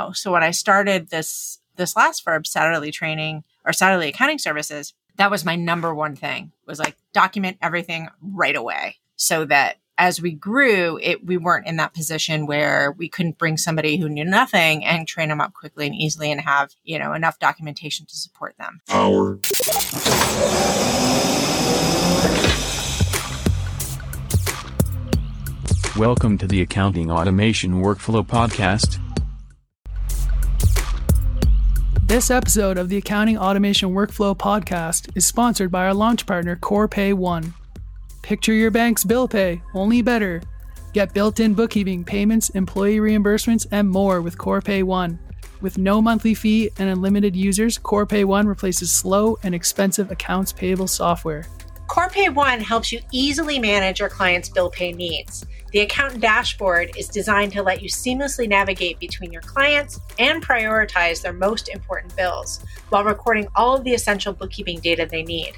Oh, 0.00 0.12
so 0.12 0.32
when 0.32 0.42
I 0.42 0.50
started 0.50 1.10
this 1.10 1.58
this 1.76 1.94
last 1.94 2.24
verb 2.24 2.44
Satterley 2.44 2.90
Training 2.90 3.44
or 3.66 3.72
Satterley 3.72 4.08
Accounting 4.08 4.38
Services, 4.38 4.94
that 5.16 5.30
was 5.30 5.44
my 5.44 5.56
number 5.56 5.94
one 5.94 6.16
thing 6.16 6.52
was 6.66 6.78
like 6.78 6.96
document 7.12 7.58
everything 7.60 8.08
right 8.22 8.56
away 8.56 8.96
so 9.16 9.44
that 9.44 9.76
as 9.98 10.22
we 10.22 10.32
grew, 10.32 10.98
it 11.02 11.26
we 11.26 11.36
weren't 11.36 11.66
in 11.66 11.76
that 11.76 11.92
position 11.92 12.46
where 12.46 12.92
we 12.92 13.10
couldn't 13.10 13.36
bring 13.36 13.58
somebody 13.58 13.98
who 13.98 14.08
knew 14.08 14.24
nothing 14.24 14.82
and 14.86 15.06
train 15.06 15.28
them 15.28 15.40
up 15.40 15.52
quickly 15.52 15.86
and 15.86 15.94
easily 15.94 16.32
and 16.32 16.40
have, 16.40 16.70
you 16.82 16.98
know, 16.98 17.12
enough 17.12 17.38
documentation 17.38 18.06
to 18.06 18.16
support 18.16 18.56
them. 18.56 18.80
Power. 18.88 19.38
Welcome 25.98 26.38
to 26.38 26.46
the 26.46 26.62
Accounting 26.62 27.10
Automation 27.10 27.82
Workflow 27.82 28.26
Podcast. 28.26 28.98
This 32.10 32.28
episode 32.28 32.76
of 32.76 32.88
the 32.88 32.96
Accounting 32.96 33.38
Automation 33.38 33.90
Workflow 33.90 34.36
Podcast 34.36 35.16
is 35.16 35.24
sponsored 35.24 35.70
by 35.70 35.84
our 35.84 35.94
launch 35.94 36.26
partner, 36.26 36.56
Corpay 36.56 37.14
One. 37.14 37.54
Picture 38.20 38.52
your 38.52 38.72
bank's 38.72 39.04
bill 39.04 39.28
pay, 39.28 39.62
only 39.74 40.02
better. 40.02 40.42
Get 40.92 41.14
built 41.14 41.38
in 41.38 41.54
bookkeeping, 41.54 42.02
payments, 42.02 42.50
employee 42.50 42.98
reimbursements, 42.98 43.68
and 43.70 43.88
more 43.88 44.22
with 44.22 44.38
Corpay 44.38 44.82
One. 44.82 45.20
With 45.60 45.78
no 45.78 46.02
monthly 46.02 46.34
fee 46.34 46.70
and 46.80 46.90
unlimited 46.90 47.36
users, 47.36 47.78
Corpay 47.78 48.24
One 48.24 48.48
replaces 48.48 48.90
slow 48.90 49.38
and 49.44 49.54
expensive 49.54 50.10
accounts 50.10 50.52
payable 50.52 50.88
software. 50.88 51.46
Corpay 51.90 52.32
One 52.32 52.60
helps 52.60 52.92
you 52.92 53.00
easily 53.10 53.58
manage 53.58 53.98
your 53.98 54.08
clients' 54.08 54.48
bill 54.48 54.70
pay 54.70 54.92
needs. 54.92 55.44
The 55.72 55.80
accountant 55.80 56.20
dashboard 56.20 56.92
is 56.96 57.08
designed 57.08 57.50
to 57.54 57.64
let 57.64 57.82
you 57.82 57.88
seamlessly 57.88 58.48
navigate 58.48 59.00
between 59.00 59.32
your 59.32 59.42
clients 59.42 59.98
and 60.20 60.40
prioritize 60.40 61.20
their 61.20 61.32
most 61.32 61.68
important 61.68 62.14
bills 62.14 62.64
while 62.90 63.02
recording 63.02 63.48
all 63.56 63.76
of 63.76 63.82
the 63.82 63.92
essential 63.92 64.32
bookkeeping 64.32 64.78
data 64.78 65.04
they 65.10 65.24
need. 65.24 65.54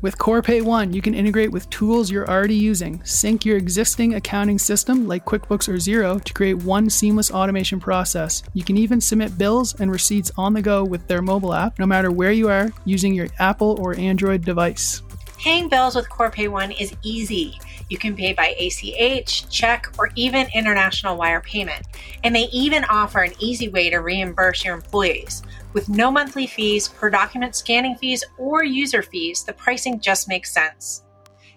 With 0.00 0.16
Corpay 0.16 0.62
One, 0.62 0.92
you 0.92 1.02
can 1.02 1.14
integrate 1.14 1.50
with 1.50 1.68
tools 1.70 2.08
you're 2.08 2.30
already 2.30 2.54
using, 2.54 3.02
sync 3.02 3.44
your 3.44 3.56
existing 3.56 4.14
accounting 4.14 4.60
system 4.60 5.08
like 5.08 5.24
QuickBooks 5.24 5.66
or 5.66 5.74
Xero 5.74 6.22
to 6.22 6.34
create 6.34 6.62
one 6.62 6.88
seamless 6.88 7.32
automation 7.32 7.80
process. 7.80 8.44
You 8.52 8.62
can 8.62 8.76
even 8.76 9.00
submit 9.00 9.38
bills 9.38 9.74
and 9.80 9.90
receipts 9.90 10.30
on 10.36 10.52
the 10.52 10.62
go 10.62 10.84
with 10.84 11.08
their 11.08 11.22
mobile 11.22 11.52
app, 11.52 11.80
no 11.80 11.86
matter 11.86 12.12
where 12.12 12.32
you 12.32 12.48
are, 12.48 12.70
using 12.84 13.12
your 13.12 13.26
Apple 13.40 13.76
or 13.80 13.96
Android 13.96 14.44
device. 14.44 15.02
Paying 15.44 15.68
bills 15.68 15.94
with 15.94 16.08
Corpay 16.08 16.48
One 16.48 16.70
is 16.70 16.96
easy. 17.02 17.60
You 17.90 17.98
can 17.98 18.16
pay 18.16 18.32
by 18.32 18.56
ACH, 18.58 19.46
check, 19.50 19.92
or 19.98 20.08
even 20.14 20.46
international 20.54 21.18
wire 21.18 21.42
payment. 21.42 21.86
And 22.22 22.34
they 22.34 22.44
even 22.44 22.82
offer 22.84 23.20
an 23.20 23.34
easy 23.38 23.68
way 23.68 23.90
to 23.90 23.98
reimburse 23.98 24.64
your 24.64 24.74
employees. 24.74 25.42
With 25.74 25.90
no 25.90 26.10
monthly 26.10 26.46
fees, 26.46 26.88
per 26.88 27.10
document 27.10 27.54
scanning 27.54 27.94
fees, 27.96 28.24
or 28.38 28.64
user 28.64 29.02
fees, 29.02 29.42
the 29.42 29.52
pricing 29.52 30.00
just 30.00 30.28
makes 30.28 30.50
sense. 30.50 31.02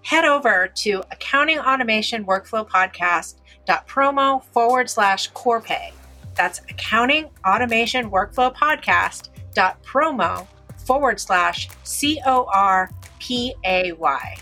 Head 0.02 0.26
over 0.26 0.68
to 0.68 1.02
accounting 1.10 1.60
automation 1.60 2.26
workflow 2.26 2.68
podcast.promo 2.68 4.44
forward 4.52 4.90
slash 4.90 5.32
corpay. 5.32 5.94
That's 6.36 6.60
accounting 6.70 7.30
automation 7.48 8.12
workflow 8.12 8.54
podcast.promo 8.54 10.48
forward 10.86 11.20
slash 11.22 11.70
C 11.84 12.22
O 12.26 12.50
R 12.54 12.90
P 13.20 13.56
A 13.66 13.92
Y. 13.94 14.36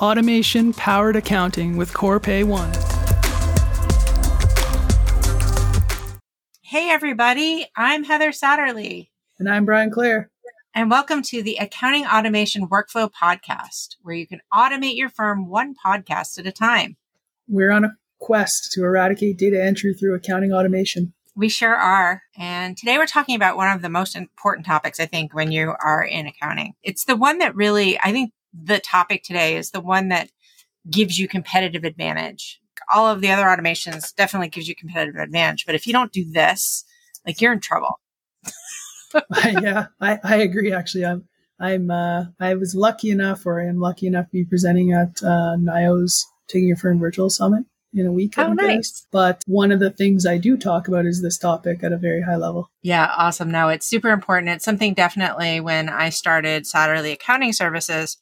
Automation 0.00 0.72
powered 0.72 1.16
accounting 1.16 1.76
with 1.76 1.92
Corpay 1.92 2.44
One. 2.44 2.72
Hey, 6.60 6.90
everybody. 6.90 7.66
I'm 7.76 8.04
Heather 8.04 8.30
Satterley. 8.30 9.08
And 9.38 9.48
I'm 9.48 9.64
Brian 9.64 9.90
Clare. 9.90 10.30
And 10.74 10.90
welcome 10.90 11.22
to 11.22 11.42
the 11.42 11.56
Accounting 11.56 12.04
Automation 12.04 12.68
Workflow 12.68 13.08
Podcast, 13.08 13.96
where 14.02 14.16
you 14.16 14.26
can 14.26 14.40
automate 14.52 14.96
your 14.96 15.08
firm 15.08 15.48
one 15.48 15.74
podcast 15.74 16.36
at 16.38 16.46
a 16.46 16.52
time. 16.52 16.96
We're 17.48 17.70
on 17.70 17.84
a 17.84 17.96
quest 18.18 18.72
to 18.72 18.82
eradicate 18.82 19.38
data 19.38 19.62
entry 19.62 19.94
through 19.94 20.14
accounting 20.14 20.52
automation. 20.52 21.13
We 21.36 21.48
sure 21.48 21.74
are. 21.74 22.22
And 22.38 22.76
today 22.76 22.96
we're 22.96 23.06
talking 23.06 23.34
about 23.34 23.56
one 23.56 23.70
of 23.74 23.82
the 23.82 23.88
most 23.88 24.14
important 24.14 24.66
topics, 24.66 25.00
I 25.00 25.06
think, 25.06 25.34
when 25.34 25.50
you 25.50 25.74
are 25.80 26.04
in 26.04 26.26
accounting. 26.26 26.74
It's 26.82 27.04
the 27.04 27.16
one 27.16 27.38
that 27.38 27.56
really, 27.56 27.98
I 27.98 28.12
think 28.12 28.32
the 28.52 28.78
topic 28.78 29.24
today 29.24 29.56
is 29.56 29.70
the 29.70 29.80
one 29.80 30.08
that 30.08 30.30
gives 30.88 31.18
you 31.18 31.26
competitive 31.26 31.82
advantage. 31.82 32.60
All 32.92 33.06
of 33.06 33.20
the 33.20 33.30
other 33.30 33.44
automations 33.44 34.14
definitely 34.14 34.48
gives 34.48 34.68
you 34.68 34.76
competitive 34.76 35.20
advantage, 35.20 35.66
but 35.66 35.74
if 35.74 35.86
you 35.86 35.92
don't 35.92 36.12
do 36.12 36.24
this, 36.30 36.84
like 37.26 37.40
you're 37.40 37.52
in 37.52 37.60
trouble. 37.60 37.98
yeah, 39.44 39.86
I, 40.00 40.20
I 40.22 40.36
agree. 40.36 40.72
Actually, 40.72 41.06
I'm 41.06 41.24
I'm 41.58 41.90
uh, 41.90 42.26
I 42.38 42.54
was 42.54 42.74
lucky 42.74 43.10
enough, 43.10 43.46
or 43.46 43.60
I 43.60 43.66
am 43.66 43.80
lucky 43.80 44.06
enough 44.06 44.26
to 44.26 44.32
be 44.32 44.44
presenting 44.44 44.92
at 44.92 45.22
uh, 45.22 45.56
NIO's 45.56 46.26
Taking 46.48 46.68
Your 46.68 46.76
Firm 46.76 46.98
Virtual 46.98 47.30
Summit 47.30 47.64
in 47.94 48.06
a 48.06 48.12
week. 48.12 48.34
Oh, 48.36 48.52
nice. 48.52 49.06
But 49.10 49.42
one 49.46 49.72
of 49.72 49.80
the 49.80 49.90
things 49.90 50.26
I 50.26 50.38
do 50.38 50.56
talk 50.56 50.88
about 50.88 51.06
is 51.06 51.22
this 51.22 51.38
topic 51.38 51.82
at 51.82 51.92
a 51.92 51.96
very 51.96 52.22
high 52.22 52.36
level. 52.36 52.70
Yeah, 52.82 53.10
awesome. 53.16 53.50
No, 53.50 53.68
it's 53.68 53.86
super 53.86 54.10
important. 54.10 54.50
It's 54.50 54.64
something 54.64 54.94
definitely 54.94 55.60
when 55.60 55.88
I 55.88 56.10
started 56.10 56.64
Satterley 56.64 57.12
Accounting 57.12 57.52
Services, 57.52 58.18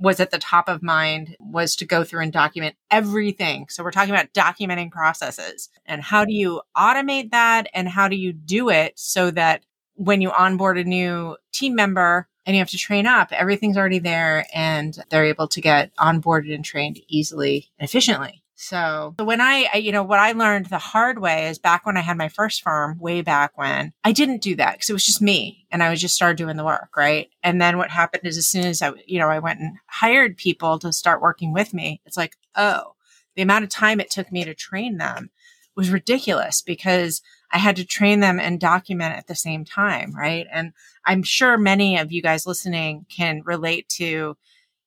was 0.00 0.18
at 0.18 0.30
the 0.30 0.38
top 0.38 0.68
of 0.68 0.82
mind 0.82 1.36
was 1.38 1.76
to 1.76 1.84
go 1.84 2.02
through 2.02 2.22
and 2.22 2.32
document 2.32 2.74
everything. 2.90 3.66
So 3.68 3.84
we're 3.84 3.90
talking 3.90 4.14
about 4.14 4.32
documenting 4.32 4.90
processes 4.90 5.68
and 5.84 6.00
how 6.00 6.24
do 6.24 6.32
you 6.32 6.62
automate 6.74 7.30
that 7.32 7.68
and 7.74 7.86
how 7.86 8.08
do 8.08 8.16
you 8.16 8.32
do 8.32 8.70
it 8.70 8.98
so 8.98 9.30
that 9.32 9.62
when 9.94 10.22
you 10.22 10.32
onboard 10.32 10.78
a 10.78 10.84
new 10.84 11.36
team 11.52 11.74
member 11.74 12.26
and 12.46 12.56
you 12.56 12.62
have 12.62 12.70
to 12.70 12.78
train 12.78 13.06
up, 13.06 13.30
everything's 13.30 13.76
already 13.76 13.98
there 13.98 14.46
and 14.54 14.98
they're 15.10 15.26
able 15.26 15.48
to 15.48 15.60
get 15.60 15.94
onboarded 15.96 16.54
and 16.54 16.64
trained 16.64 16.98
easily 17.06 17.70
and 17.78 17.86
efficiently. 17.86 18.39
So 18.62 19.14
when 19.18 19.40
I, 19.40 19.70
I, 19.72 19.78
you 19.78 19.90
know, 19.90 20.02
what 20.02 20.18
I 20.18 20.32
learned 20.32 20.66
the 20.66 20.76
hard 20.76 21.18
way 21.18 21.48
is 21.48 21.58
back 21.58 21.86
when 21.86 21.96
I 21.96 22.02
had 22.02 22.18
my 22.18 22.28
first 22.28 22.60
firm 22.60 22.98
way 22.98 23.22
back 23.22 23.56
when 23.56 23.94
I 24.04 24.12
didn't 24.12 24.42
do 24.42 24.54
that 24.56 24.74
because 24.74 24.90
it 24.90 24.92
was 24.92 25.06
just 25.06 25.22
me 25.22 25.66
and 25.70 25.82
I 25.82 25.88
was 25.88 25.98
just 25.98 26.14
started 26.14 26.36
doing 26.36 26.58
the 26.58 26.64
work. 26.64 26.94
Right. 26.94 27.30
And 27.42 27.58
then 27.58 27.78
what 27.78 27.88
happened 27.88 28.26
is 28.26 28.36
as 28.36 28.46
soon 28.46 28.66
as 28.66 28.82
I, 28.82 28.92
you 29.06 29.18
know, 29.18 29.30
I 29.30 29.38
went 29.38 29.60
and 29.60 29.78
hired 29.86 30.36
people 30.36 30.78
to 30.80 30.92
start 30.92 31.22
working 31.22 31.54
with 31.54 31.72
me, 31.72 32.02
it's 32.04 32.18
like, 32.18 32.36
oh, 32.54 32.96
the 33.34 33.40
amount 33.40 33.64
of 33.64 33.70
time 33.70 33.98
it 33.98 34.10
took 34.10 34.30
me 34.30 34.44
to 34.44 34.54
train 34.54 34.98
them 34.98 35.30
was 35.74 35.88
ridiculous 35.88 36.60
because 36.60 37.22
I 37.50 37.56
had 37.56 37.76
to 37.76 37.86
train 37.86 38.20
them 38.20 38.38
and 38.38 38.60
document 38.60 39.16
at 39.16 39.26
the 39.26 39.34
same 39.34 39.64
time. 39.64 40.14
Right. 40.14 40.46
And 40.52 40.74
I'm 41.06 41.22
sure 41.22 41.56
many 41.56 41.96
of 41.98 42.12
you 42.12 42.20
guys 42.20 42.46
listening 42.46 43.06
can 43.08 43.40
relate 43.42 43.88
to 43.96 44.36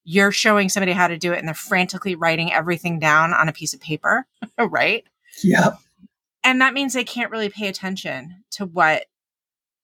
you're 0.03 0.31
showing 0.31 0.69
somebody 0.69 0.91
how 0.91 1.07
to 1.07 1.17
do 1.17 1.33
it 1.33 1.39
and 1.39 1.47
they're 1.47 1.55
frantically 1.55 2.15
writing 2.15 2.51
everything 2.51 2.99
down 2.99 3.33
on 3.33 3.47
a 3.47 3.53
piece 3.53 3.73
of 3.73 3.79
paper, 3.79 4.25
right? 4.59 5.05
Yeah. 5.43 5.75
And 6.43 6.61
that 6.61 6.73
means 6.73 6.93
they 6.93 7.03
can't 7.03 7.31
really 7.31 7.49
pay 7.49 7.67
attention 7.67 8.43
to 8.51 8.65
what 8.65 9.05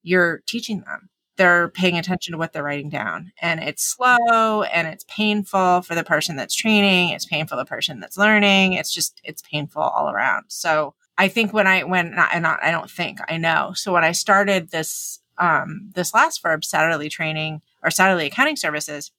you're 0.04 0.42
teaching 0.46 0.82
them. 0.82 1.10
They're 1.38 1.70
paying 1.70 1.98
attention 1.98 2.34
to 2.34 2.38
what 2.38 2.52
they're 2.52 2.64
writing 2.64 2.90
down. 2.90 3.32
And 3.42 3.62
it's 3.62 3.84
slow 3.84 4.64
and 4.64 4.88
it's 4.90 5.06
painful 5.08 5.84
for 5.84 5.96
the 5.96 6.04
person 6.04 6.36
that's 6.36 6.54
training. 6.54 7.10
It's 7.10 7.26
painful 7.26 7.58
the 7.58 7.64
person 7.64 8.02
that's 8.02 8.18
learning. 8.18 8.74
It's 8.74 8.94
just, 8.94 9.22
it's 9.24 9.42
painful 9.42 9.82
all 9.82 10.10
around. 10.10 10.46
So 10.50 10.96
I 11.18 11.30
think 11.30 11.54
when 11.54 11.66
I, 11.66 11.84
when, 11.84 12.14
not, 12.14 12.38
not 12.42 12.62
I 12.62 12.72
don't 12.72 12.92
think, 12.92 13.20
I 13.30 13.38
know. 13.38 13.72
So 13.74 13.94
when 13.94 14.04
I 14.04 14.12
started 14.12 14.72
this, 14.72 15.22
um, 15.38 15.92
this 15.96 16.14
last 16.14 16.42
verb, 16.42 16.62
Satterley 16.62 17.10
training 17.10 17.62
or 17.82 17.90
Satterley 17.90 18.26
accounting 18.26 18.58
services, 18.58 19.12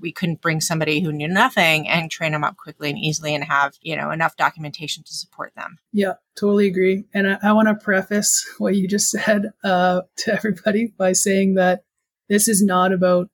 we 0.00 0.12
couldn't 0.12 0.40
bring 0.40 0.60
somebody 0.60 1.00
who 1.00 1.12
knew 1.12 1.28
nothing 1.28 1.88
and 1.88 2.10
train 2.10 2.32
them 2.32 2.44
up 2.44 2.56
quickly 2.56 2.90
and 2.90 2.98
easily 2.98 3.34
and 3.34 3.44
have, 3.44 3.74
you 3.80 3.96
know, 3.96 4.10
enough 4.10 4.36
documentation 4.36 5.04
to 5.04 5.14
support 5.14 5.54
them. 5.54 5.78
Yeah, 5.92 6.14
totally 6.36 6.66
agree. 6.66 7.04
And 7.14 7.28
I, 7.28 7.38
I 7.42 7.52
want 7.52 7.68
to 7.68 7.74
preface 7.74 8.46
what 8.58 8.76
you 8.76 8.88
just 8.88 9.10
said 9.10 9.52
uh, 9.64 10.02
to 10.18 10.32
everybody 10.32 10.92
by 10.98 11.12
saying 11.12 11.54
that 11.54 11.84
this 12.28 12.48
is 12.48 12.62
not 12.62 12.92
about, 12.92 13.28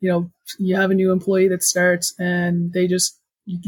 you 0.00 0.08
know, 0.08 0.30
you 0.58 0.76
have 0.76 0.90
a 0.90 0.94
new 0.94 1.12
employee 1.12 1.48
that 1.48 1.62
starts 1.62 2.14
and 2.18 2.72
they 2.72 2.86
just, 2.86 3.18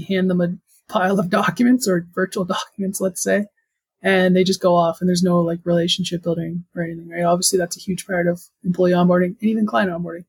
hand 0.08 0.28
them 0.28 0.42
a 0.42 0.48
pile 0.90 1.18
of 1.18 1.30
documents 1.30 1.88
or 1.88 2.06
virtual 2.14 2.44
documents, 2.60 3.00
let's 3.00 3.22
say, 3.22 3.46
and 4.02 4.34
they 4.34 4.44
just 4.44 4.60
go 4.60 4.74
off 4.74 5.00
and 5.00 5.08
there's 5.08 5.22
no 5.22 5.40
like 5.40 5.60
relationship 5.64 6.22
building 6.22 6.64
or 6.74 6.82
anything, 6.82 7.08
right? 7.08 7.24
Obviously, 7.24 7.58
that's 7.58 7.76
a 7.76 7.80
huge 7.80 8.06
part 8.06 8.26
of 8.26 8.42
employee 8.64 8.92
onboarding 8.92 9.36
and 9.40 9.50
even 9.50 9.66
client 9.66 9.90
onboarding. 9.90 10.24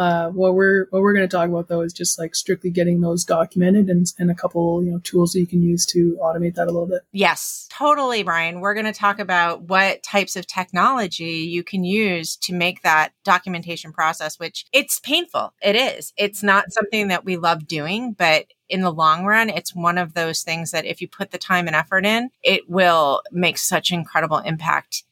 Uh, 0.00 0.30
what 0.30 0.54
we're 0.54 0.86
what 0.88 1.02
we're 1.02 1.12
going 1.12 1.28
to 1.28 1.36
talk 1.36 1.46
about 1.46 1.68
though 1.68 1.82
is 1.82 1.92
just 1.92 2.18
like 2.18 2.34
strictly 2.34 2.70
getting 2.70 3.02
those 3.02 3.22
documented 3.22 3.90
and, 3.90 4.06
and 4.18 4.30
a 4.30 4.34
couple 4.34 4.82
you 4.82 4.90
know 4.90 4.98
tools 5.00 5.32
that 5.32 5.40
you 5.40 5.46
can 5.46 5.60
use 5.60 5.84
to 5.84 6.18
automate 6.22 6.54
that 6.54 6.68
a 6.68 6.72
little 6.72 6.86
bit. 6.86 7.02
Yes, 7.12 7.68
totally, 7.70 8.22
Brian. 8.22 8.60
We're 8.60 8.72
going 8.72 8.86
to 8.86 8.98
talk 8.98 9.18
about 9.18 9.64
what 9.64 10.02
types 10.02 10.36
of 10.36 10.46
technology 10.46 11.40
you 11.50 11.62
can 11.62 11.84
use 11.84 12.36
to 12.38 12.54
make 12.54 12.80
that 12.80 13.12
documentation 13.24 13.92
process. 13.92 14.38
Which 14.38 14.64
it's 14.72 15.00
painful. 15.00 15.52
It 15.60 15.76
is. 15.76 16.14
It's 16.16 16.42
not 16.42 16.72
something 16.72 17.08
that 17.08 17.26
we 17.26 17.36
love 17.36 17.66
doing, 17.66 18.14
but 18.14 18.46
in 18.70 18.80
the 18.80 18.92
long 18.92 19.26
run, 19.26 19.50
it's 19.50 19.74
one 19.74 19.98
of 19.98 20.14
those 20.14 20.40
things 20.40 20.70
that 20.70 20.86
if 20.86 21.02
you 21.02 21.08
put 21.08 21.30
the 21.30 21.36
time 21.36 21.66
and 21.66 21.76
effort 21.76 22.06
in, 22.06 22.30
it 22.42 22.70
will 22.70 23.20
make 23.32 23.58
such 23.58 23.92
incredible 23.92 24.38
impact 24.38 25.04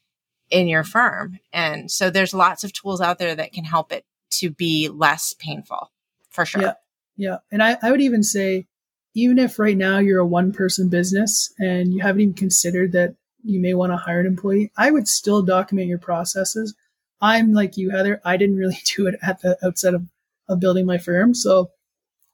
in 0.49 0.67
your 0.67 0.83
firm. 0.83 1.37
And 1.53 1.91
so 1.91 2.09
there's 2.09 2.33
lots 2.33 2.63
of 2.63 2.73
tools 2.73 3.01
out 3.01 3.19
there 3.19 3.35
that 3.35 3.53
can 3.53 3.65
help 3.65 3.91
it 3.91 4.03
to 4.39 4.49
be 4.49 4.89
less 4.89 5.33
painful 5.33 5.91
for 6.29 6.45
sure. 6.45 6.61
Yeah. 6.61 6.73
Yeah. 7.17 7.37
And 7.51 7.61
I, 7.61 7.77
I 7.81 7.91
would 7.91 8.01
even 8.01 8.23
say, 8.23 8.65
even 9.13 9.39
if 9.39 9.59
right 9.59 9.75
now 9.75 9.97
you're 9.97 10.19
a 10.19 10.25
one 10.25 10.53
person 10.53 10.87
business 10.87 11.53
and 11.59 11.93
you 11.93 12.01
haven't 12.01 12.21
even 12.21 12.33
considered 12.33 12.93
that 12.93 13.15
you 13.43 13.59
may 13.59 13.73
want 13.73 13.91
to 13.91 13.97
hire 13.97 14.21
an 14.21 14.25
employee, 14.25 14.71
I 14.77 14.91
would 14.91 15.07
still 15.07 15.41
document 15.41 15.89
your 15.89 15.97
processes. 15.97 16.75
I'm 17.19 17.51
like 17.51 17.75
you, 17.75 17.89
Heather. 17.89 18.21
I 18.23 18.37
didn't 18.37 18.55
really 18.55 18.79
do 18.95 19.07
it 19.07 19.15
at 19.21 19.41
the 19.41 19.57
outset 19.63 19.93
of, 19.93 20.07
of 20.47 20.59
building 20.59 20.85
my 20.85 20.97
firm. 20.97 21.33
So 21.33 21.71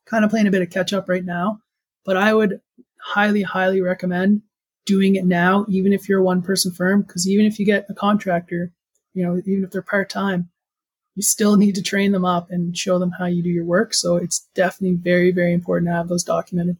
kind 0.05 0.23
of 0.23 0.29
playing 0.29 0.47
a 0.47 0.51
bit 0.51 0.61
of 0.61 0.69
catch 0.69 0.93
up 0.93 1.09
right 1.09 1.25
now, 1.25 1.59
but 2.05 2.15
I 2.15 2.33
would 2.33 2.61
highly, 2.99 3.41
highly 3.41 3.81
recommend 3.81 4.43
doing 4.85 5.15
it 5.15 5.25
now, 5.25 5.65
even 5.67 5.93
if 5.93 6.07
you're 6.07 6.19
a 6.19 6.23
one 6.23 6.43
person 6.43 6.71
firm, 6.71 7.01
because 7.01 7.27
even 7.27 7.45
if 7.45 7.59
you 7.59 7.65
get 7.65 7.87
a 7.89 7.93
contractor, 7.95 8.71
you 9.15 9.25
know, 9.25 9.41
even 9.45 9.63
if 9.63 9.71
they're 9.71 9.81
part 9.81 10.09
time, 10.09 10.49
you 11.15 11.21
still 11.21 11.57
need 11.57 11.75
to 11.75 11.81
train 11.81 12.11
them 12.11 12.25
up 12.25 12.47
and 12.49 12.77
show 12.77 12.99
them 12.99 13.11
how 13.17 13.25
you 13.25 13.41
do 13.41 13.49
your 13.49 13.65
work. 13.65 13.93
So 13.93 14.17
it's 14.17 14.47
definitely 14.53 14.97
very, 14.97 15.31
very 15.31 15.53
important 15.53 15.89
to 15.89 15.93
have 15.93 16.09
those 16.09 16.23
documented. 16.23 16.77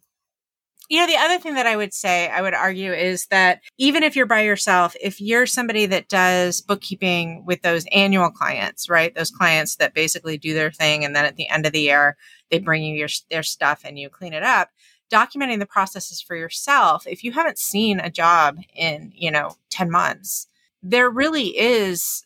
You 0.88 1.00
know, 1.00 1.08
the 1.08 1.18
other 1.18 1.40
thing 1.40 1.56
that 1.56 1.66
I 1.66 1.76
would 1.76 1.96
say, 1.96 2.30
I 2.30 2.44
would 2.44 2.54
argue 2.54 2.94
is 2.94 3.26
that 3.28 3.62
even 3.80 4.04
if 4.04 4.16
you're 4.16 4.28
by 4.28 4.42
yourself, 4.42 4.96
if 5.02 5.20
you're 5.20 5.48
somebody 5.48 5.88
that 5.88 6.10
does 6.10 6.62
bookkeeping 6.62 7.44
with 7.44 7.64
those 7.64 7.88
annual 7.92 8.30
clients, 8.30 8.88
right? 8.88 9.16
Those 9.16 9.32
clients 9.32 9.78
that 9.78 9.96
basically 9.96 10.38
do 10.38 10.54
their 10.54 10.70
thing. 10.70 11.04
And 11.04 11.16
then 11.16 11.26
at 11.26 11.38
the 11.38 11.50
end 11.50 11.66
of 11.66 11.72
the 11.72 11.82
year, 11.82 12.18
they 12.52 12.60
bring 12.60 12.84
you 12.84 12.96
your, 12.96 13.10
their 13.32 13.42
stuff 13.42 13.82
and 13.84 13.98
you 13.98 14.10
clean 14.10 14.34
it 14.34 14.44
up 14.44 14.70
documenting 15.12 15.60
the 15.60 15.66
processes 15.66 16.22
for 16.22 16.36
yourself, 16.36 17.06
if 17.08 17.24
you 17.24 17.32
haven't 17.32 17.60
seen 17.60 18.00
a 18.00 18.10
job 18.10 18.58
in, 18.74 19.12
you 19.16 19.32
know, 19.32 19.56
10 19.70 19.92
months, 19.92 20.48
there 20.82 21.10
really 21.10 21.58
is 21.58 22.25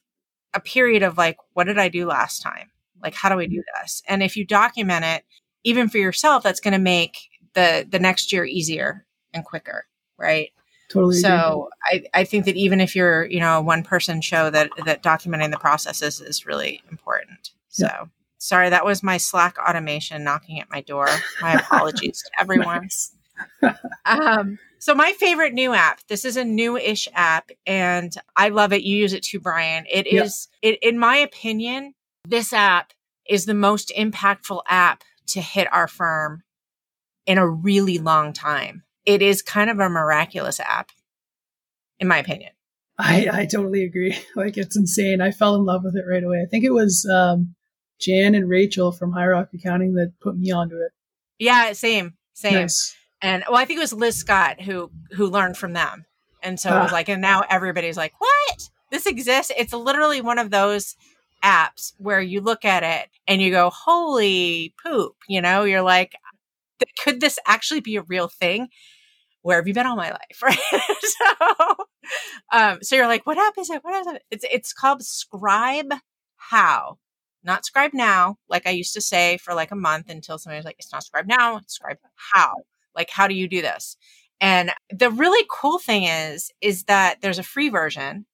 a 0.54 0.60
period 0.60 1.04
of 1.04 1.18
like, 1.18 1.38
what 1.54 1.66
did 1.66 1.78
I 1.78 1.90
do 1.90 2.06
last 2.06 2.42
time? 2.42 2.72
Like, 3.02 3.14
how 3.14 3.30
do 3.30 3.40
I 3.40 3.46
do 3.46 3.64
this? 3.80 4.02
And 4.08 4.22
if 4.24 4.36
you 4.36 4.46
document 4.46 5.06
it, 5.06 5.24
even 5.64 5.90
for 5.90 5.98
yourself, 5.98 6.44
that's 6.44 6.60
going 6.60 6.74
to 6.74 6.80
make 6.80 7.18
the, 7.54 7.86
the 7.90 8.00
next 8.00 8.32
year 8.32 8.46
easier 8.46 9.06
and 9.34 9.46
quicker. 9.46 9.86
Right. 10.18 10.50
Totally. 10.90 11.18
So 11.18 11.70
I, 11.92 12.04
I 12.14 12.24
think 12.24 12.46
that 12.46 12.56
even 12.56 12.82
if 12.82 12.96
you're, 12.96 13.26
you 13.26 13.40
know, 13.40 13.60
a 13.60 13.62
one 13.62 13.84
person 13.84 14.22
show 14.22 14.50
that, 14.50 14.70
that 14.86 15.04
documenting 15.04 15.52
the 15.52 15.58
processes 15.58 16.20
is 16.20 16.46
really 16.46 16.82
important. 16.92 17.52
So. 17.70 17.86
Yeah. 17.86 18.06
Sorry, 18.42 18.70
that 18.70 18.86
was 18.86 19.04
my 19.04 19.18
Slack 19.18 19.58
automation 19.60 20.24
knocking 20.24 20.62
at 20.62 20.72
my 20.72 20.80
door. 20.80 21.10
My 21.42 21.54
apologies 21.60 22.24
to 22.24 22.42
everyone. 22.42 22.88
um, 24.06 24.58
so 24.80 24.96
my 24.96 25.14
favorite 25.14 25.54
new 25.54 25.74
app. 25.74 26.00
This 26.08 26.26
is 26.26 26.38
a 26.38 26.44
new-ish 26.44 27.08
app, 27.14 27.52
and 27.68 28.16
I 28.36 28.50
love 28.50 28.74
it. 28.74 28.84
You 28.84 28.96
use 28.96 29.14
it 29.14 29.24
too, 29.24 29.40
Brian. 29.40 29.86
It 29.90 30.08
is, 30.08 30.48
it, 30.62 30.80
in 30.82 30.98
my 30.98 31.18
opinion, 31.18 31.94
this 32.28 32.54
app 32.54 32.94
is 33.28 33.46
the 33.46 33.54
most 33.54 33.92
impactful 33.98 34.62
app 34.68 35.04
to 35.28 35.42
hit 35.42 35.72
our 35.72 35.88
firm 35.88 36.44
in 37.26 37.38
a 37.38 37.48
really 37.48 38.00
long 38.00 38.34
time. 38.34 38.84
It 39.06 39.22
is 39.22 39.42
kind 39.42 39.70
of 39.70 39.80
a 39.80 39.90
miraculous 39.90 40.60
app, 40.60 40.90
in 42.00 42.08
my 42.08 42.18
opinion. 42.18 42.52
I, 42.98 43.30
I 43.32 43.46
totally 43.46 43.84
agree. 43.84 44.18
Like 44.36 44.58
it's 44.58 44.76
insane. 44.76 45.22
I 45.22 45.32
fell 45.32 45.56
in 45.56 45.66
love 45.66 45.84
with 45.84 45.96
it 45.96 46.06
right 46.08 46.24
away. 46.24 46.42
I 46.42 46.46
think 46.46 46.64
it 46.64 46.74
was 46.74 47.10
um, 47.12 47.56
Jan 48.00 48.36
and 48.36 48.50
Rachel 48.50 48.92
from 48.92 49.12
High 49.12 49.28
Rock 49.28 49.50
Accounting 49.54 49.94
that 49.96 50.20
put 50.20 50.38
me 50.38 50.52
onto 50.52 50.76
it. 50.76 50.92
Yeah, 51.38 51.74
same, 51.74 52.16
same. 52.34 52.54
Nice. 52.54 52.96
And 53.22 53.44
well, 53.48 53.58
I 53.58 53.66
think 53.66 53.78
it 53.78 53.82
was 53.82 53.94
Liz 53.94 54.18
Scott 54.18 54.62
who 54.62 54.92
who 55.12 55.28
learned 55.28 55.58
from 55.58 55.74
them, 55.74 56.06
and 56.42 56.60
so 56.60 56.70
it 56.70 56.80
was 56.80 56.92
ah. 56.92 56.96
like, 56.96 57.10
and 57.10 57.22
now 57.22 57.44
everybody's 57.50 57.98
like, 57.98 58.14
"What? 58.20 58.70
This 58.92 59.06
exists?" 59.06 59.52
It's 59.58 59.74
literally 59.74 60.22
one 60.22 60.40
of 60.40 60.52
those 60.52 60.96
apps 61.44 61.94
where 61.98 62.22
you 62.22 62.42
look 62.42 62.66
at 62.66 62.84
it 62.84 63.10
and 63.28 63.42
you 63.42 63.52
go, 63.52 63.70
"Holy 63.70 64.74
poop!" 64.84 65.16
You 65.28 65.42
know, 65.42 65.64
you're 65.64 65.82
like, 65.82 66.16
"Could 67.04 67.20
this 67.20 67.40
actually 67.46 67.82
be 67.82 67.98
a 67.98 68.04
real 68.04 68.28
thing?" 68.30 68.70
Where 69.42 69.58
have 69.58 69.68
you 69.68 69.74
been 69.74 69.88
all 69.88 69.96
my 69.96 70.12
life, 70.12 70.42
right? 70.42 70.58
so, 71.02 71.76
um, 72.52 72.80
so 72.82 72.96
you're 72.96 73.08
like, 73.08 73.26
"What 73.26 73.38
app 73.38 73.58
is 73.58 73.70
it? 73.70 73.84
What 73.84 73.96
is 73.96 74.08
it?" 74.08 74.24
It's 74.32 74.46
it's 74.52 74.74
called 74.74 75.04
Scribe 75.04 75.94
How 76.38 76.98
not 77.44 77.66
scribe 77.66 77.92
now, 77.94 78.38
like 78.50 78.68
I 78.68 78.72
used 78.72 78.94
to 78.94 79.02
say 79.02 79.38
for 79.38 79.54
like 79.54 79.72
a 79.72 79.76
month 79.76 80.10
until 80.10 80.38
somebody 80.38 80.60
was 80.60 80.66
like, 80.66 80.76
it's 80.80 80.92
not 80.92 81.04
scribe 81.04 81.28
now, 81.28 81.58
it's 81.58 81.76
scribe 81.76 81.98
how. 82.16 82.64
Like, 83.00 83.10
how 83.10 83.28
do 83.28 83.34
you 83.34 83.48
do 83.48 83.62
this? 83.62 83.98
And 84.42 84.72
the 84.92 85.10
really 85.10 85.46
cool 85.50 85.80
thing 85.80 86.04
is, 86.04 86.52
is 86.62 86.84
that 86.84 87.22
there's 87.22 87.40
a 87.40 87.44
free 87.44 87.70
version. 87.70 88.26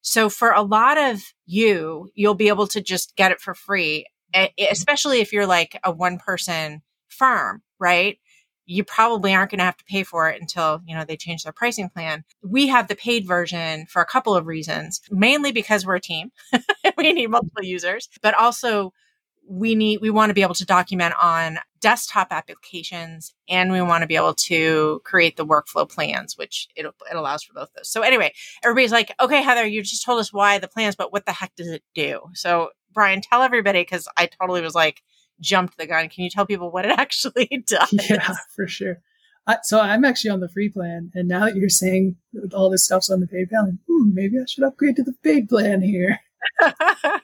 So 0.00 0.28
for 0.28 0.52
a 0.52 0.62
lot 0.62 0.96
of 0.96 1.20
you, 1.44 2.08
you'll 2.14 2.34
be 2.34 2.48
able 2.48 2.68
to 2.68 2.80
just 2.80 3.16
get 3.16 3.32
it 3.32 3.40
for 3.40 3.54
free, 3.54 4.06
eh, 4.32 4.48
eh, 4.56 4.66
especially 4.70 5.20
if 5.20 5.32
you're 5.32 5.46
like 5.46 5.78
a 5.84 5.92
one 5.92 6.18
person 6.18 6.82
firm, 7.08 7.62
right? 7.78 8.18
you 8.64 8.84
probably 8.84 9.34
aren't 9.34 9.50
going 9.50 9.58
to 9.58 9.64
have 9.64 9.76
to 9.76 9.84
pay 9.84 10.02
for 10.02 10.30
it 10.30 10.40
until, 10.40 10.80
you 10.86 10.94
know, 10.94 11.04
they 11.04 11.16
change 11.16 11.42
their 11.42 11.52
pricing 11.52 11.88
plan. 11.88 12.24
We 12.42 12.68
have 12.68 12.88
the 12.88 12.94
paid 12.94 13.26
version 13.26 13.86
for 13.86 14.00
a 14.00 14.06
couple 14.06 14.34
of 14.34 14.46
reasons, 14.46 15.00
mainly 15.10 15.52
because 15.52 15.84
we're 15.84 15.96
a 15.96 16.00
team. 16.00 16.30
we 16.96 17.12
need 17.12 17.28
multiple 17.28 17.64
users, 17.64 18.08
but 18.22 18.34
also 18.34 18.92
we 19.48 19.74
need, 19.74 20.00
we 20.00 20.10
want 20.10 20.30
to 20.30 20.34
be 20.34 20.42
able 20.42 20.54
to 20.54 20.64
document 20.64 21.14
on 21.20 21.58
desktop 21.80 22.28
applications 22.30 23.34
and 23.48 23.72
we 23.72 23.82
want 23.82 24.02
to 24.02 24.06
be 24.06 24.16
able 24.16 24.34
to 24.34 25.00
create 25.04 25.36
the 25.36 25.44
workflow 25.44 25.88
plans, 25.88 26.38
which 26.38 26.68
it, 26.76 26.86
it 26.86 27.16
allows 27.16 27.42
for 27.42 27.52
both 27.54 27.68
those. 27.76 27.90
So 27.90 28.02
anyway, 28.02 28.32
everybody's 28.62 28.92
like, 28.92 29.12
okay, 29.20 29.42
Heather, 29.42 29.66
you 29.66 29.82
just 29.82 30.04
told 30.04 30.20
us 30.20 30.32
why 30.32 30.58
the 30.58 30.68
plans, 30.68 30.94
but 30.94 31.12
what 31.12 31.26
the 31.26 31.32
heck 31.32 31.54
does 31.56 31.68
it 31.68 31.82
do? 31.94 32.20
So 32.34 32.70
Brian, 32.92 33.20
tell 33.20 33.42
everybody, 33.42 33.84
cause 33.84 34.06
I 34.16 34.26
totally 34.26 34.62
was 34.62 34.74
like, 34.74 35.02
jumped 35.42 35.76
the 35.76 35.86
gun. 35.86 36.08
Can 36.08 36.24
you 36.24 36.30
tell 36.30 36.46
people 36.46 36.70
what 36.70 36.86
it 36.86 36.92
actually 36.98 37.64
does? 37.66 37.92
Yeah, 38.08 38.34
for 38.54 38.66
sure. 38.66 39.02
Uh, 39.46 39.56
so 39.64 39.80
I'm 39.80 40.04
actually 40.04 40.30
on 40.30 40.38
the 40.38 40.48
free 40.48 40.68
plan, 40.68 41.10
and 41.14 41.26
now 41.26 41.46
that 41.46 41.56
you're 41.56 41.68
saying 41.68 42.14
all 42.54 42.70
this 42.70 42.84
stuff's 42.84 43.10
on 43.10 43.18
the 43.18 43.26
paid 43.26 43.48
plan, 43.48 43.80
hmm, 43.88 44.14
maybe 44.14 44.38
I 44.38 44.44
should 44.48 44.62
upgrade 44.62 44.94
to 44.96 45.02
the 45.02 45.14
paid 45.24 45.48
plan 45.48 45.82
here. 45.82 46.20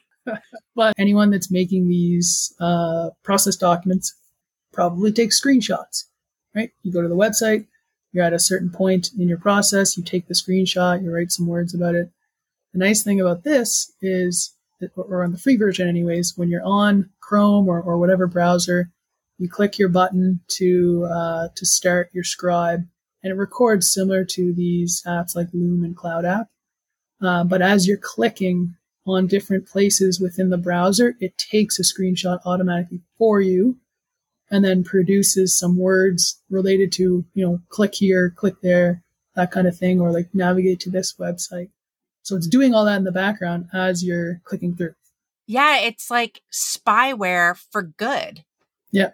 but 0.79 0.95
anyone 0.97 1.33
that's 1.33 1.51
making 1.51 1.89
these 1.89 2.55
uh, 2.61 3.11
process 3.25 3.57
documents 3.57 4.15
probably 4.73 5.11
takes 5.11 5.43
screenshots, 5.45 6.05
right? 6.55 6.71
You 6.85 6.93
go 6.93 7.03
to 7.03 7.09
the 7.09 7.17
website, 7.17 7.67
you're 8.13 8.23
at 8.23 8.33
a 8.33 8.39
certain 8.39 8.71
point 8.71 9.09
in 9.19 9.29
your 9.29 9.41
process, 9.41 9.97
you 9.97 10.05
take 10.05 10.29
the 10.29 10.35
screenshot, 10.35 11.03
you 11.03 11.13
write 11.13 11.33
some 11.33 11.49
words 11.49 11.75
about 11.75 11.97
it. 11.97 12.13
The 12.75 12.79
nice 12.79 13.03
thing 13.03 13.21
about 13.21 13.43
this 13.43 13.93
is 14.01 14.55
or 14.95 15.25
on 15.25 15.33
the 15.33 15.39
free 15.39 15.57
version 15.57 15.89
anyways, 15.89 16.35
when 16.37 16.49
you're 16.49 16.65
on 16.65 17.11
Chrome 17.19 17.67
or, 17.67 17.83
or 17.83 17.99
whatever 17.99 18.29
browser, 18.29 18.93
you 19.37 19.49
click 19.49 19.81
your 19.81 19.89
button 19.89 20.39
to 20.59 21.09
uh, 21.13 21.49
to 21.57 21.67
start 21.67 22.09
your 22.13 22.23
scribe, 22.23 22.83
and 23.25 23.33
it 23.33 23.37
records 23.37 23.93
similar 23.93 24.25
to 24.27 24.53
these 24.55 25.03
apps 25.05 25.35
like 25.35 25.49
Loom 25.53 25.83
and 25.83 25.97
Cloud 25.97 26.25
App. 26.25 26.47
Uh, 27.21 27.43
but 27.43 27.63
as 27.63 27.89
you're 27.89 27.99
clicking 27.99 28.77
on 29.11 29.27
different 29.27 29.67
places 29.67 30.21
within 30.21 30.51
the 30.51 30.59
browser, 30.59 31.15
it 31.21 31.39
takes 31.39 31.79
a 31.79 31.83
screenshot 31.83 32.39
automatically 32.45 33.01
for 33.17 33.41
you, 33.41 33.77
and 34.51 34.65
then 34.65 34.85
produces 34.85 35.59
some 35.59 35.77
words 35.79 36.41
related 36.51 36.93
to 36.93 37.25
you 37.35 37.47
know 37.47 37.61
click 37.69 37.95
here, 37.95 38.31
click 38.31 38.55
there, 38.63 39.03
that 39.35 39.51
kind 39.51 39.67
of 39.67 39.77
thing, 39.77 40.01
or 40.01 40.11
like 40.11 40.29
navigate 40.35 40.81
to 40.81 40.91
this 40.91 41.15
website. 41.15 41.71
So 42.23 42.37
it's 42.37 42.47
doing 42.47 42.75
all 42.75 42.85
that 42.85 42.97
in 42.97 43.05
the 43.05 43.13
background 43.13 43.69
as 43.73 44.05
you're 44.05 44.41
clicking 44.45 44.77
through. 44.77 44.95
Yeah, 45.47 45.79
it's 45.79 46.11
like 46.11 46.43
spyware 46.53 47.59
for 47.73 47.83
good. 47.83 48.45
Yeah. 48.93 49.13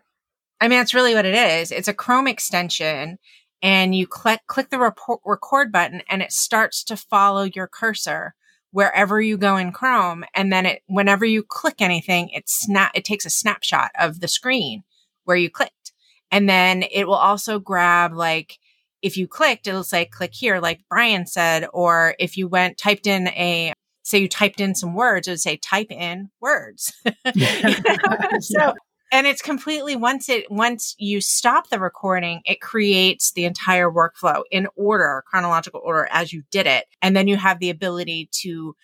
I 0.61 0.67
mean, 0.67 0.79
that's 0.79 0.95
really 0.95 1.15
what 1.15 1.25
it 1.25 1.35
is. 1.35 1.71
It's 1.71 1.87
a 1.87 1.95
Chrome 1.95 2.27
extension 2.27 3.19
and 3.63 3.95
you 3.95 4.09
click, 4.09 4.41
click 4.49 4.71
the 4.71 4.81
report, 4.81 5.21
record 5.25 5.71
button 5.71 6.03
and 6.09 6.23
it 6.23 6.33
starts 6.33 6.83
to 6.85 6.97
follow 6.97 7.45
your 7.45 7.69
cursor 7.69 8.35
wherever 8.75 9.21
you 9.21 9.37
go 9.37 9.57
in 9.57 9.71
Chrome. 9.71 10.25
And 10.35 10.53
then 10.53 10.67
it, 10.67 10.83
whenever 10.87 11.25
you 11.25 11.45
click 11.45 11.77
anything, 11.79 12.31
it 12.31 12.49
snap, 12.49 12.91
it 12.97 13.05
takes 13.05 13.25
a 13.25 13.31
snapshot 13.31 13.93
of 13.97 14.19
the 14.19 14.27
screen 14.27 14.83
where 15.23 15.37
you 15.37 15.49
clicked. 15.49 15.93
And 16.33 16.49
then 16.49 16.83
it 16.91 17.07
will 17.07 17.15
also 17.15 17.61
grab 17.61 18.13
like 18.15 18.59
if 19.01 19.17
you 19.17 19.29
clicked, 19.29 19.69
it'll 19.69 19.85
say 19.85 20.07
click 20.07 20.35
here, 20.35 20.59
like 20.59 20.81
Brian 20.89 21.25
said, 21.25 21.69
or 21.73 22.17
if 22.19 22.37
you 22.37 22.49
went, 22.49 22.77
typed 22.77 23.07
in 23.07 23.29
a, 23.29 23.75
say 24.03 24.19
you 24.19 24.29
typed 24.29 24.61
in 24.61 24.75
some 24.75 24.97
words, 24.97 25.29
it 25.29 25.33
would 25.33 25.41
say 25.41 25.57
type 25.57 25.93
in 25.93 26.31
words. 26.41 26.93
so, 28.41 28.75
and 29.15 29.29
it's 29.29 29.41
completely 29.41 29.95
once 29.95 30.29
it, 30.29 30.51
once 30.51 30.97
you 30.99 31.21
stop 31.21 31.71
the 31.71 31.79
recording, 31.79 32.43
it 32.45 32.61
creates 32.61 33.31
the 33.31 33.45
entire 33.45 33.89
workflow 33.89 34.43
in 34.51 34.67
order, 34.75 35.23
chronological 35.25 35.81
order 35.85 36.09
as 36.11 36.33
you 36.33 36.43
did 36.51 36.67
it. 36.67 36.87
And 37.01 37.15
then 37.15 37.29
you 37.29 37.37
have 37.37 37.61
the 37.61 37.71
ability 37.71 38.29
to 38.43 38.75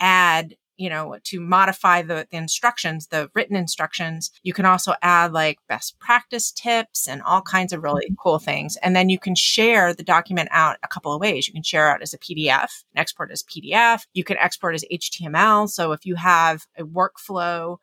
add 0.00 0.56
you 0.76 0.90
know, 0.90 1.16
to 1.24 1.40
modify 1.40 2.02
the, 2.02 2.26
the, 2.30 2.36
instructions, 2.36 3.06
the 3.06 3.30
written 3.34 3.56
instructions. 3.56 4.30
You 4.42 4.52
can 4.52 4.66
also 4.66 4.92
add 5.00 5.32
like 5.32 5.58
best 5.68 5.98
practice 6.00 6.52
tips 6.52 7.08
and 7.08 7.22
all 7.22 7.40
kinds 7.40 7.72
of 7.72 7.82
really 7.82 8.04
mm-hmm. 8.04 8.14
cool 8.22 8.38
things. 8.38 8.76
And 8.82 8.94
then 8.94 9.08
you 9.08 9.18
can 9.18 9.34
share 9.34 9.94
the 9.94 10.02
document 10.02 10.50
out 10.52 10.76
a 10.82 10.88
couple 10.88 11.14
of 11.14 11.20
ways. 11.20 11.46
You 11.46 11.54
can 11.54 11.62
share 11.62 11.90
out 11.90 12.02
as 12.02 12.12
a 12.12 12.18
PDF, 12.18 12.84
export 12.94 13.30
as 13.30 13.42
PDF. 13.42 14.02
You 14.12 14.22
can 14.22 14.36
export 14.36 14.74
as 14.74 14.84
HTML. 14.92 15.70
So 15.70 15.92
if 15.92 16.04
you 16.04 16.16
have 16.16 16.66
a 16.76 16.82
workflow 16.82 17.78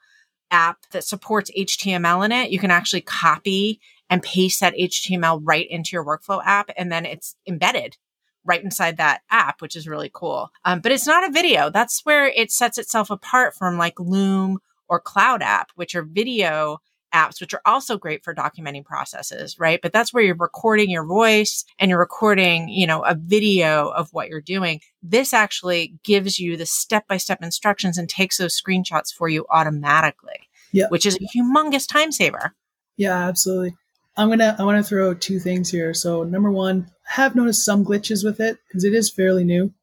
app 0.54 0.86
that 0.92 1.04
supports 1.04 1.52
HTML 1.58 2.24
in 2.24 2.32
it, 2.32 2.52
you 2.52 2.60
can 2.60 2.72
actually 2.72 3.02
copy 3.02 3.82
and 4.10 4.22
paste 4.22 4.60
that 4.62 4.76
HTML 4.76 5.42
right 5.44 5.70
into 5.70 5.90
your 5.94 6.06
workflow 6.06 6.42
app. 6.46 6.70
And 6.78 6.92
then 6.92 7.06
it's 7.06 7.36
embedded 7.48 7.98
right 8.46 8.64
inside 8.64 8.98
that 8.98 9.22
app, 9.32 9.62
which 9.62 9.76
is 9.76 9.88
really 9.88 10.12
cool. 10.14 10.52
Um, 10.64 10.80
but 10.80 10.92
it's 10.92 11.08
not 11.08 11.28
a 11.28 11.32
video. 11.32 11.70
That's 11.70 12.02
where 12.06 12.28
it 12.28 12.52
sets 12.52 12.78
itself 12.78 13.10
apart 13.10 13.56
from 13.56 13.78
like 13.78 14.00
Loom 14.00 14.60
or 14.88 15.00
Cloud 15.00 15.42
App, 15.42 15.72
which 15.76 15.96
are 15.96 16.04
video 16.04 16.80
apps, 17.14 17.40
which 17.40 17.54
are 17.54 17.62
also 17.66 17.98
great 17.98 18.24
for 18.24 18.34
documenting 18.34 18.84
processes, 18.84 19.58
right? 19.60 19.80
But 19.82 19.94
that's 19.94 20.14
where 20.14 20.24
you're 20.24 20.36
recording 20.36 20.90
your 20.90 21.06
voice 21.06 21.64
and 21.80 21.90
you're 21.90 22.00
recording, 22.00 22.70
you 22.70 22.88
know, 22.88 23.02
a 23.02 23.16
video 23.16 23.90
of 23.90 24.10
what 24.12 24.30
you're 24.30 24.42
doing. 24.42 24.82
This 25.02 25.34
actually 25.34 25.96
gives 26.04 26.40
you 26.40 26.58
the 26.58 26.66
step 26.66 27.08
by 27.08 27.18
step 27.18 27.42
instructions 27.42 27.98
and 27.98 28.10
takes 28.10 28.38
those 28.38 28.60
screenshots 28.60 29.14
for 29.14 29.30
you 29.30 29.46
automatically, 29.50 30.50
yeah. 30.72 30.88
which 30.90 31.06
is 31.06 31.16
a 31.16 31.38
humongous 31.38 31.88
time 31.88 32.12
saver. 32.12 32.54
Yeah, 32.98 33.28
absolutely. 33.28 33.76
I'm 34.16 34.30
gonna 34.30 34.56
I 34.60 34.64
want 34.64 34.84
to 34.84 34.88
throw 34.88 35.14
two 35.14 35.40
things 35.40 35.72
here. 35.72 35.94
So 35.94 36.24
number 36.24 36.52
one, 36.52 36.88
I 37.10 37.22
have 37.22 37.36
noticed 37.36 37.66
some 37.66 37.84
glitches 37.84 38.24
with 38.24 38.40
it 38.40 38.58
because 38.68 38.84
it 38.84 38.94
is 38.94 39.10
fairly 39.10 39.44
new, 39.44 39.74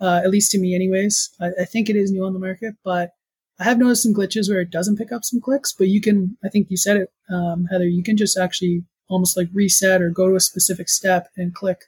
uh, 0.00 0.20
at 0.24 0.30
least 0.30 0.50
to 0.52 0.58
me, 0.58 0.74
anyways. 0.74 1.30
I, 1.40 1.50
I, 1.60 1.64
think 1.64 1.88
it 1.88 1.94
is 1.94 2.10
new 2.10 2.24
on 2.24 2.32
the 2.32 2.40
market, 2.40 2.74
but 2.84 3.12
I 3.60 3.64
have 3.64 3.78
noticed 3.78 4.02
some 4.02 4.14
glitches 4.14 4.48
where 4.48 4.60
it 4.60 4.70
doesn't 4.70 4.96
pick 4.96 5.12
up 5.12 5.24
some 5.24 5.40
clicks. 5.40 5.72
But 5.72 5.88
you 5.88 6.00
can, 6.00 6.36
I 6.44 6.48
think 6.48 6.70
you 6.70 6.76
said 6.76 6.96
it, 6.96 7.12
um, 7.32 7.66
Heather. 7.70 7.86
You 7.86 8.02
can 8.02 8.16
just 8.16 8.38
actually 8.38 8.84
almost 9.08 9.36
like 9.36 9.48
reset 9.52 10.02
or 10.02 10.10
go 10.10 10.28
to 10.28 10.36
a 10.36 10.40
specific 10.40 10.88
step 10.88 11.28
and 11.36 11.54
click 11.54 11.84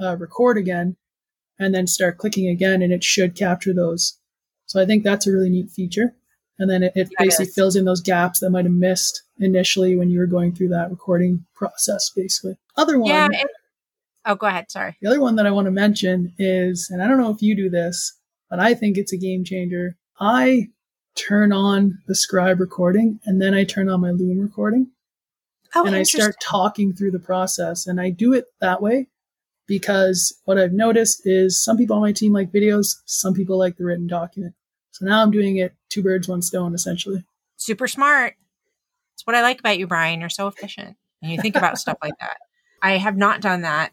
uh, 0.00 0.16
record 0.16 0.58
again, 0.58 0.96
and 1.58 1.74
then 1.74 1.86
start 1.86 2.18
clicking 2.18 2.48
again, 2.48 2.82
and 2.82 2.92
it 2.92 3.04
should 3.04 3.34
capture 3.34 3.72
those. 3.72 4.18
So 4.66 4.80
I 4.80 4.84
think 4.84 5.04
that's 5.04 5.26
a 5.26 5.32
really 5.32 5.50
neat 5.50 5.70
feature. 5.70 6.14
And 6.58 6.70
then 6.70 6.82
it, 6.82 6.92
it 6.94 7.08
basically 7.18 7.46
fills 7.46 7.76
in 7.76 7.84
those 7.84 8.00
gaps 8.00 8.40
that 8.40 8.50
might 8.50 8.64
have 8.64 8.72
missed 8.72 9.22
initially 9.38 9.94
when 9.94 10.08
you 10.08 10.18
were 10.18 10.26
going 10.26 10.54
through 10.54 10.70
that 10.70 10.90
recording 10.90 11.44
process, 11.54 12.10
basically. 12.10 12.56
Other 12.76 12.98
one. 12.98 13.10
Yeah. 13.10 13.28
It, 13.30 13.46
oh, 14.24 14.34
go 14.34 14.46
ahead. 14.46 14.70
Sorry. 14.70 14.96
The 15.00 15.08
other 15.08 15.20
one 15.20 15.36
that 15.36 15.46
I 15.46 15.50
want 15.50 15.66
to 15.66 15.70
mention 15.70 16.32
is, 16.38 16.88
and 16.90 17.02
I 17.02 17.08
don't 17.08 17.20
know 17.20 17.30
if 17.30 17.42
you 17.42 17.54
do 17.54 17.68
this, 17.68 18.18
but 18.48 18.58
I 18.58 18.74
think 18.74 18.96
it's 18.96 19.12
a 19.12 19.18
game 19.18 19.44
changer. 19.44 19.96
I 20.18 20.68
turn 21.16 21.52
on 21.52 21.98
the 22.06 22.14
scribe 22.14 22.60
recording 22.60 23.20
and 23.24 23.40
then 23.40 23.54
I 23.54 23.64
turn 23.64 23.88
on 23.88 24.00
my 24.00 24.10
Loom 24.10 24.40
recording. 24.40 24.90
Oh, 25.74 25.84
and 25.84 25.94
I 25.94 26.04
start 26.04 26.36
talking 26.40 26.94
through 26.94 27.10
the 27.10 27.18
process. 27.18 27.86
And 27.86 28.00
I 28.00 28.10
do 28.10 28.32
it 28.32 28.46
that 28.60 28.80
way 28.80 29.08
because 29.66 30.38
what 30.44 30.58
I've 30.58 30.72
noticed 30.72 31.22
is 31.24 31.62
some 31.62 31.76
people 31.76 31.96
on 31.96 32.02
my 32.02 32.12
team 32.12 32.32
like 32.32 32.52
videos, 32.52 32.96
some 33.04 33.34
people 33.34 33.58
like 33.58 33.76
the 33.76 33.84
written 33.84 34.06
document. 34.06 34.54
So 34.92 35.04
now 35.04 35.22
I'm 35.22 35.30
doing 35.30 35.56
it 35.56 35.74
two 35.90 36.02
birds, 36.02 36.28
one 36.28 36.42
stone, 36.42 36.74
essentially. 36.74 37.24
Super 37.56 37.88
smart. 37.88 38.34
That's 39.12 39.26
what 39.26 39.36
I 39.36 39.42
like 39.42 39.60
about 39.60 39.78
you, 39.78 39.86
Brian. 39.86 40.20
You're 40.20 40.28
so 40.28 40.46
efficient 40.46 40.96
and 41.22 41.32
you 41.32 41.40
think 41.40 41.56
about 41.56 41.78
stuff 41.78 41.98
like 42.02 42.14
that. 42.20 42.38
I 42.82 42.92
have 42.92 43.16
not 43.16 43.40
done 43.40 43.62
that. 43.62 43.92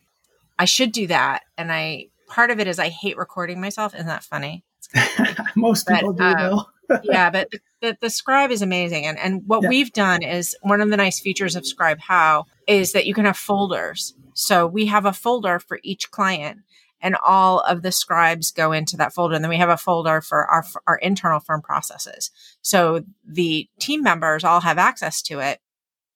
I 0.57 0.65
should 0.65 0.91
do 0.91 1.07
that. 1.07 1.43
And 1.57 1.71
I, 1.71 2.07
part 2.27 2.51
of 2.51 2.59
it 2.59 2.67
is 2.67 2.79
I 2.79 2.89
hate 2.89 3.17
recording 3.17 3.59
myself. 3.59 3.93
Isn't 3.93 4.07
that 4.07 4.23
funny? 4.23 4.63
Most 5.55 5.87
people 5.87 6.13
do, 6.13 6.23
um, 6.23 6.35
though. 6.37 6.65
Yeah, 7.03 7.29
but 7.29 7.49
the, 7.81 7.97
the, 8.01 8.09
scribe 8.09 8.51
is 8.51 8.61
amazing. 8.61 9.05
And, 9.05 9.17
and 9.17 9.41
what 9.47 9.63
yeah. 9.63 9.69
we've 9.69 9.93
done 9.93 10.21
is 10.21 10.55
one 10.61 10.81
of 10.81 10.89
the 10.89 10.97
nice 10.97 11.19
features 11.19 11.55
of 11.55 11.65
Scribe 11.65 11.99
How 11.99 12.45
is 12.67 12.91
that 12.93 13.05
you 13.05 13.13
can 13.13 13.25
have 13.25 13.37
folders. 13.37 14.13
So 14.33 14.67
we 14.67 14.87
have 14.87 15.05
a 15.05 15.13
folder 15.13 15.59
for 15.59 15.79
each 15.83 16.11
client 16.11 16.59
and 17.03 17.17
all 17.23 17.59
of 17.59 17.81
the 17.81 17.91
scribes 17.91 18.51
go 18.51 18.71
into 18.71 18.97
that 18.97 19.13
folder. 19.13 19.35
And 19.35 19.43
then 19.43 19.49
we 19.49 19.57
have 19.57 19.69
a 19.69 19.77
folder 19.77 20.21
for 20.21 20.45
our, 20.45 20.63
for 20.63 20.81
our 20.87 20.95
internal 20.95 21.41
firm 21.41 21.61
processes. 21.61 22.31
So 22.61 23.03
the 23.27 23.67
team 23.79 24.01
members 24.01 24.43
all 24.43 24.61
have 24.61 24.77
access 24.77 25.21
to 25.23 25.39
it 25.39 25.59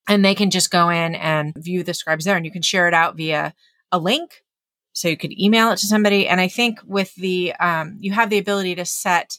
and 0.07 0.23
they 0.23 0.33
can 0.33 0.49
just 0.49 0.71
go 0.71 0.89
in 0.89 1.15
and 1.15 1.53
view 1.57 1.83
the 1.83 1.93
scribes 1.93 2.23
there 2.23 2.37
and 2.37 2.45
you 2.45 2.51
can 2.51 2.61
share 2.61 2.87
it 2.87 2.93
out 2.93 3.17
via 3.17 3.53
a 3.91 3.99
link. 3.99 4.43
So 4.93 5.09
you 5.09 5.17
could 5.17 5.37
email 5.37 5.71
it 5.71 5.77
to 5.79 5.85
somebody. 5.87 6.27
And 6.27 6.41
I 6.41 6.47
think 6.47 6.79
with 6.85 7.13
the, 7.15 7.53
um, 7.59 7.97
you 7.99 8.13
have 8.13 8.29
the 8.29 8.39
ability 8.39 8.75
to 8.75 8.85
set 8.85 9.37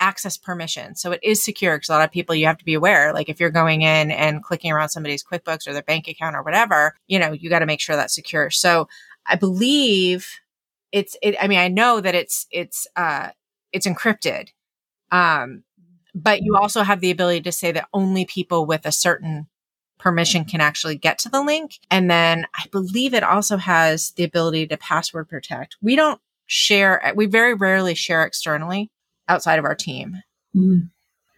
access 0.00 0.36
permission. 0.36 0.94
So 0.94 1.12
it 1.12 1.20
is 1.22 1.42
secure 1.42 1.76
because 1.76 1.88
a 1.88 1.92
lot 1.92 2.04
of 2.04 2.12
people 2.12 2.34
you 2.34 2.46
have 2.46 2.58
to 2.58 2.64
be 2.64 2.74
aware. 2.74 3.12
Like 3.12 3.28
if 3.28 3.40
you're 3.40 3.50
going 3.50 3.82
in 3.82 4.10
and 4.10 4.42
clicking 4.42 4.72
around 4.72 4.90
somebody's 4.90 5.24
QuickBooks 5.24 5.66
or 5.66 5.72
their 5.72 5.82
bank 5.82 6.08
account 6.08 6.36
or 6.36 6.42
whatever, 6.42 6.94
you 7.06 7.18
know, 7.18 7.32
you 7.32 7.50
got 7.50 7.60
to 7.60 7.66
make 7.66 7.80
sure 7.80 7.96
that's 7.96 8.14
secure. 8.14 8.50
So 8.50 8.88
I 9.26 9.36
believe 9.36 10.28
it's 10.92 11.16
it, 11.22 11.36
i 11.40 11.46
mean 11.46 11.58
i 11.58 11.68
know 11.68 12.00
that 12.00 12.14
it's 12.14 12.46
it's 12.50 12.86
uh 12.96 13.28
it's 13.72 13.86
encrypted 13.86 14.48
um 15.10 15.62
but 16.14 16.42
you 16.42 16.56
also 16.56 16.82
have 16.82 17.00
the 17.00 17.10
ability 17.10 17.40
to 17.40 17.52
say 17.52 17.70
that 17.70 17.88
only 17.92 18.24
people 18.24 18.66
with 18.66 18.84
a 18.86 18.92
certain 18.92 19.46
permission 19.98 20.44
can 20.44 20.60
actually 20.60 20.96
get 20.96 21.18
to 21.18 21.28
the 21.28 21.42
link 21.42 21.78
and 21.90 22.10
then 22.10 22.46
i 22.56 22.64
believe 22.70 23.14
it 23.14 23.22
also 23.22 23.56
has 23.56 24.12
the 24.12 24.24
ability 24.24 24.66
to 24.66 24.76
password 24.76 25.28
protect 25.28 25.76
we 25.82 25.96
don't 25.96 26.20
share 26.46 27.12
we 27.14 27.26
very 27.26 27.54
rarely 27.54 27.94
share 27.94 28.24
externally 28.24 28.90
outside 29.28 29.58
of 29.58 29.64
our 29.64 29.74
team 29.74 30.16
mm. 30.54 30.88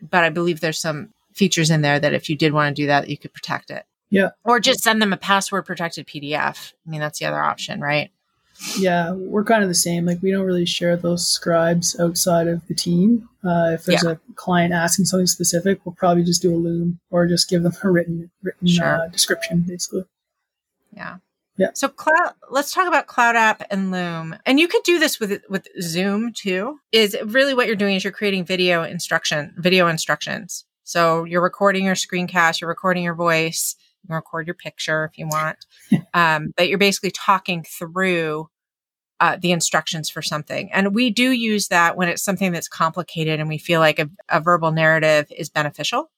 but 0.00 0.25
i 0.25 0.30
believe 0.30 0.61
there's 0.61 0.80
some 0.80 1.11
features 1.35 1.70
in 1.70 1.82
there 1.82 2.00
that 2.00 2.14
if 2.14 2.28
you 2.28 2.37
did 2.37 2.52
want 2.52 2.75
to 2.75 2.82
do 2.82 2.87
that 2.87 3.09
you 3.09 3.16
could 3.16 3.32
protect 3.32 3.70
it 3.70 3.85
yeah 4.11 4.30
or 4.44 4.61
just 4.61 4.80
send 4.80 5.00
them 5.00 5.12
a 5.12 5.16
password 5.16 5.64
protected 5.64 6.06
pdf 6.06 6.73
i 6.87 6.90
mean 6.90 7.00
that's 7.00 7.18
the 7.18 7.26
other 7.26 7.40
option 7.40 7.80
right 7.80 8.11
yeah, 8.78 9.12
we're 9.12 9.44
kind 9.44 9.62
of 9.62 9.68
the 9.68 9.75
same. 9.75 10.04
Like 10.04 10.23
we 10.23 10.30
don't 10.30 10.44
really 10.44 10.66
share 10.66 10.97
those 10.97 11.26
scribes 11.26 11.99
outside 11.99 12.47
of 12.47 12.66
the 12.66 12.75
team. 12.75 13.28
Uh, 13.44 13.70
if 13.73 13.85
there's 13.85 14.04
yeah. 14.04 14.12
a 14.12 14.18
client 14.35 14.75
asking 14.75 15.06
something 15.06 15.26
specific, 15.26 15.80
we'll 15.85 15.94
probably 15.94 16.25
just 16.25 16.42
do 16.42 16.54
a 16.54 16.56
loom 16.56 17.00
or 17.11 17.26
just 17.26 17.49
give 17.49 17.62
them 17.62 17.73
a 17.82 17.90
written 17.90 18.30
written 18.42 18.68
sure. 18.68 18.85
uh, 18.85 19.09
description, 19.09 19.64
basically. 19.66 20.04
Yeah. 20.92 21.16
Yeah. 21.57 21.69
So 21.75 21.88
cloud. 21.88 22.35
Let's 22.50 22.73
talk 22.73 22.88
about 22.88 23.07
Cloud 23.07 23.37
App 23.37 23.62
and 23.71 23.90
Loom, 23.90 24.37
and 24.47 24.59
you 24.59 24.66
could 24.66 24.83
do 24.83 24.99
this 24.99 25.21
with 25.21 25.42
with 25.49 25.69
Zoom 25.80 26.33
too. 26.33 26.78
Is 26.92 27.16
really 27.26 27.54
what 27.54 27.66
you're 27.66 27.76
doing 27.76 27.97
is 27.97 28.04
you're 28.04 28.12
creating 28.12 28.45
video 28.45 28.83
instruction, 28.83 29.54
video 29.59 29.87
instructions. 29.87 30.64
So 30.85 31.25
you're 31.25 31.42
recording 31.42 31.85
your 31.85 31.95
screencast, 31.95 32.61
you're 32.61 32.69
recording 32.69 33.04
your 33.04 33.14
voice, 33.14 33.76
you 34.02 34.09
can 34.09 34.16
record 34.16 34.47
your 34.47 34.54
picture 34.54 35.04
if 35.04 35.19
you 35.19 35.26
want. 35.28 35.59
um, 36.14 36.52
but 36.57 36.69
you're 36.69 36.78
basically 36.78 37.11
talking 37.11 37.62
through 37.62 38.49
uh, 39.21 39.37
the 39.40 39.52
instructions 39.52 40.09
for 40.09 40.23
something. 40.23 40.73
And 40.73 40.95
we 40.95 41.11
do 41.11 41.30
use 41.30 41.69
that 41.69 41.97
when 41.97 42.09
it's 42.09 42.25
something 42.25 42.52
that's 42.52 42.69
complicated 42.69 43.38
and 43.38 43.49
we 43.49 43.59
feel 43.59 43.78
like 43.78 43.99
a, 43.99 44.09
a 44.30 44.40
verbal 44.40 44.73
narrative 44.73 45.30
is 45.37 45.50
beneficial. 45.50 46.11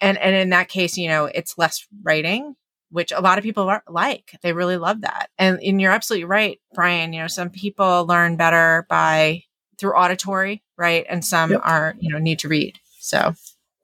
And, 0.00 0.16
and 0.18 0.36
in 0.36 0.50
that 0.50 0.68
case, 0.68 0.96
you 0.96 1.08
know, 1.08 1.24
it's 1.26 1.58
less 1.58 1.86
writing, 2.02 2.54
which 2.90 3.12
a 3.12 3.20
lot 3.20 3.38
of 3.38 3.44
people 3.44 3.68
are, 3.68 3.82
like. 3.88 4.32
They 4.42 4.52
really 4.52 4.76
love 4.76 5.02
that. 5.02 5.30
And, 5.38 5.60
and 5.62 5.80
you're 5.80 5.92
absolutely 5.92 6.24
right, 6.24 6.60
Brian. 6.74 7.12
You 7.12 7.22
know, 7.22 7.26
some 7.28 7.50
people 7.50 8.06
learn 8.06 8.36
better 8.36 8.86
by 8.88 9.42
through 9.78 9.96
auditory, 9.96 10.62
right? 10.78 11.04
And 11.08 11.24
some 11.24 11.52
yep. 11.52 11.60
are, 11.64 11.94
you 11.98 12.10
know, 12.10 12.18
need 12.18 12.38
to 12.40 12.48
read. 12.48 12.78
So, 13.00 13.34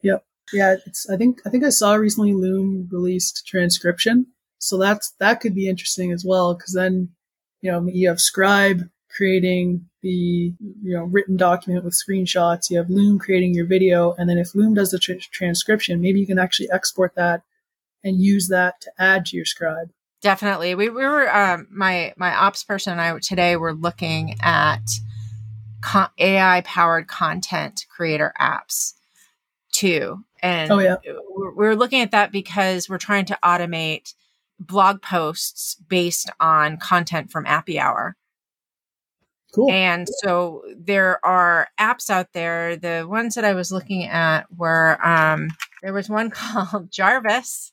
yep. 0.03 0.25
Yeah, 0.53 0.77
it's. 0.87 1.09
I 1.09 1.17
think 1.17 1.41
I 1.47 1.51
think 1.51 1.65
I 1.65 1.71
saw 1.71 1.95
recently 1.95 2.35
Loom 2.35 2.89
released 2.93 3.47
transcription, 3.47 4.27
so 4.59 4.77
that's 4.77 5.13
that 5.19 5.41
could 5.41 5.55
be 5.55 5.69
interesting 5.69 6.13
as 6.13 6.25
well 6.25 6.55
because 6.55 6.75
then 6.75 7.11
you 7.63 7.71
know 7.71 7.87
you 7.87 8.09
have 8.09 8.21
Scribe 8.21 8.83
creating 9.17 9.87
the 10.03 10.09
you 10.61 10.97
know 10.97 11.05
written 11.05 11.37
document 11.37 11.85
with 11.85 11.95
screenshots. 11.95 12.71
You 12.71 12.77
have 12.79 12.91
Loom 12.91 13.19
creating 13.19 13.55
your 13.55 13.67
video, 13.67 14.15
and 14.19 14.29
then 14.29 14.39
if 14.39 14.55
Loom 14.55 14.75
does 14.75 14.91
the 14.91 14.99
tra- 14.99 15.19
transcription, 15.19 16.01
maybe 16.01 16.21
you 16.21 16.27
can 16.27 16.39
actually 16.39 16.71
export 16.71 17.15
that 17.15 17.43
and 18.05 18.21
use 18.21 18.49
that 18.49 18.81
to 18.83 18.93
add 18.99 19.27
to 19.27 19.37
your 19.37 19.45
Scribe. 19.45 19.91
Definitely, 20.21 20.75
we, 20.75 20.89
we 20.89 21.03
were 21.03 21.35
um, 21.35 21.67
my 21.71 22.15
my 22.17 22.35
ops 22.35 22.65
person 22.65 22.93
and 22.93 23.01
I 23.01 23.19
today 23.19 23.57
were 23.57 23.75
looking 23.75 24.37
at 24.41 24.83
con- 25.81 26.11
AI 26.19 26.63
powered 26.63 27.09
content 27.09 27.87
creator 27.89 28.33
apps 28.41 28.95
too 29.73 30.25
and 30.43 30.73
oh, 30.73 30.81
yeah. 30.81 30.97
we're 31.29 31.77
looking 31.77 32.01
at 32.01 32.11
that 32.11 32.33
because 32.33 32.89
we're 32.89 32.99
trying 32.99 33.27
to 33.27 33.39
automate 33.45 34.13
blog 34.59 35.01
posts 35.01 35.77
based 35.89 36.31
on 36.41 36.79
content 36.79 37.31
from 37.31 37.47
Appy 37.47 37.79
Hour. 37.79 38.17
Cool. 39.55 39.71
And 39.71 40.09
so 40.23 40.63
there 40.77 41.25
are 41.25 41.69
apps 41.79 42.11
out 42.11 42.33
there. 42.33 42.77
The 42.77 43.07
ones 43.09 43.37
that 43.37 43.45
I 43.45 43.53
was 43.53 43.71
looking 43.71 44.05
at 44.05 44.47
were 44.57 44.99
um, 45.07 45.49
there 45.83 45.93
was 45.93 46.09
one 46.09 46.31
called 46.31 46.91
Jarvis. 46.91 47.73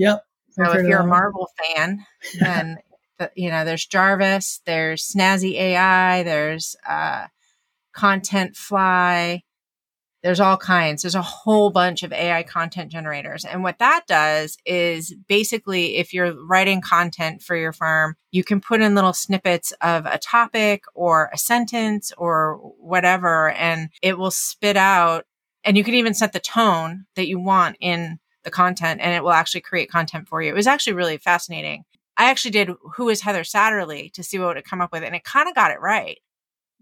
Yep. 0.00 0.24
So 0.52 0.72
if 0.72 0.86
you're 0.88 1.00
a 1.00 1.06
Marvel 1.06 1.48
fan, 1.62 2.06
then 2.40 2.78
you 3.36 3.50
know 3.50 3.66
there's 3.66 3.86
Jarvis, 3.86 4.62
there's 4.64 5.06
Snazzy 5.06 5.52
AI, 5.54 6.22
there's 6.22 6.74
uh, 6.88 7.26
Content 7.94 8.56
Fly, 8.56 9.42
There's 10.22 10.40
all 10.40 10.56
kinds. 10.58 11.02
There's 11.02 11.14
a 11.14 11.22
whole 11.22 11.70
bunch 11.70 12.02
of 12.02 12.12
AI 12.12 12.42
content 12.42 12.92
generators. 12.92 13.44
And 13.44 13.62
what 13.62 13.78
that 13.78 14.02
does 14.06 14.56
is 14.66 15.14
basically 15.28 15.96
if 15.96 16.12
you're 16.14 16.34
writing 16.46 16.80
content 16.82 17.42
for 17.42 17.56
your 17.56 17.72
firm, 17.72 18.16
you 18.30 18.44
can 18.44 18.60
put 18.60 18.82
in 18.82 18.94
little 18.94 19.14
snippets 19.14 19.72
of 19.82 20.06
a 20.06 20.18
topic 20.18 20.84
or 20.94 21.30
a 21.32 21.38
sentence 21.38 22.12
or 22.18 22.56
whatever, 22.78 23.50
and 23.52 23.90
it 24.02 24.18
will 24.18 24.30
spit 24.30 24.76
out. 24.76 25.24
And 25.64 25.76
you 25.76 25.84
can 25.84 25.94
even 25.94 26.14
set 26.14 26.32
the 26.32 26.40
tone 26.40 27.06
that 27.16 27.28
you 27.28 27.38
want 27.38 27.76
in 27.80 28.18
the 28.44 28.50
content 28.50 29.00
and 29.00 29.14
it 29.14 29.22
will 29.22 29.32
actually 29.32 29.60
create 29.60 29.90
content 29.90 30.28
for 30.28 30.42
you. 30.42 30.50
It 30.50 30.54
was 30.54 30.66
actually 30.66 30.94
really 30.94 31.18
fascinating. 31.18 31.84
I 32.16 32.30
actually 32.30 32.50
did 32.50 32.70
Who 32.96 33.08
is 33.08 33.22
Heather 33.22 33.42
Satterley 33.42 34.12
to 34.12 34.22
see 34.22 34.38
what 34.38 34.50
it 34.50 34.54
would 34.56 34.64
come 34.64 34.80
up 34.80 34.92
with, 34.92 35.02
and 35.02 35.14
it 35.14 35.24
kind 35.24 35.48
of 35.48 35.54
got 35.54 35.70
it 35.70 35.80
right 35.80 36.18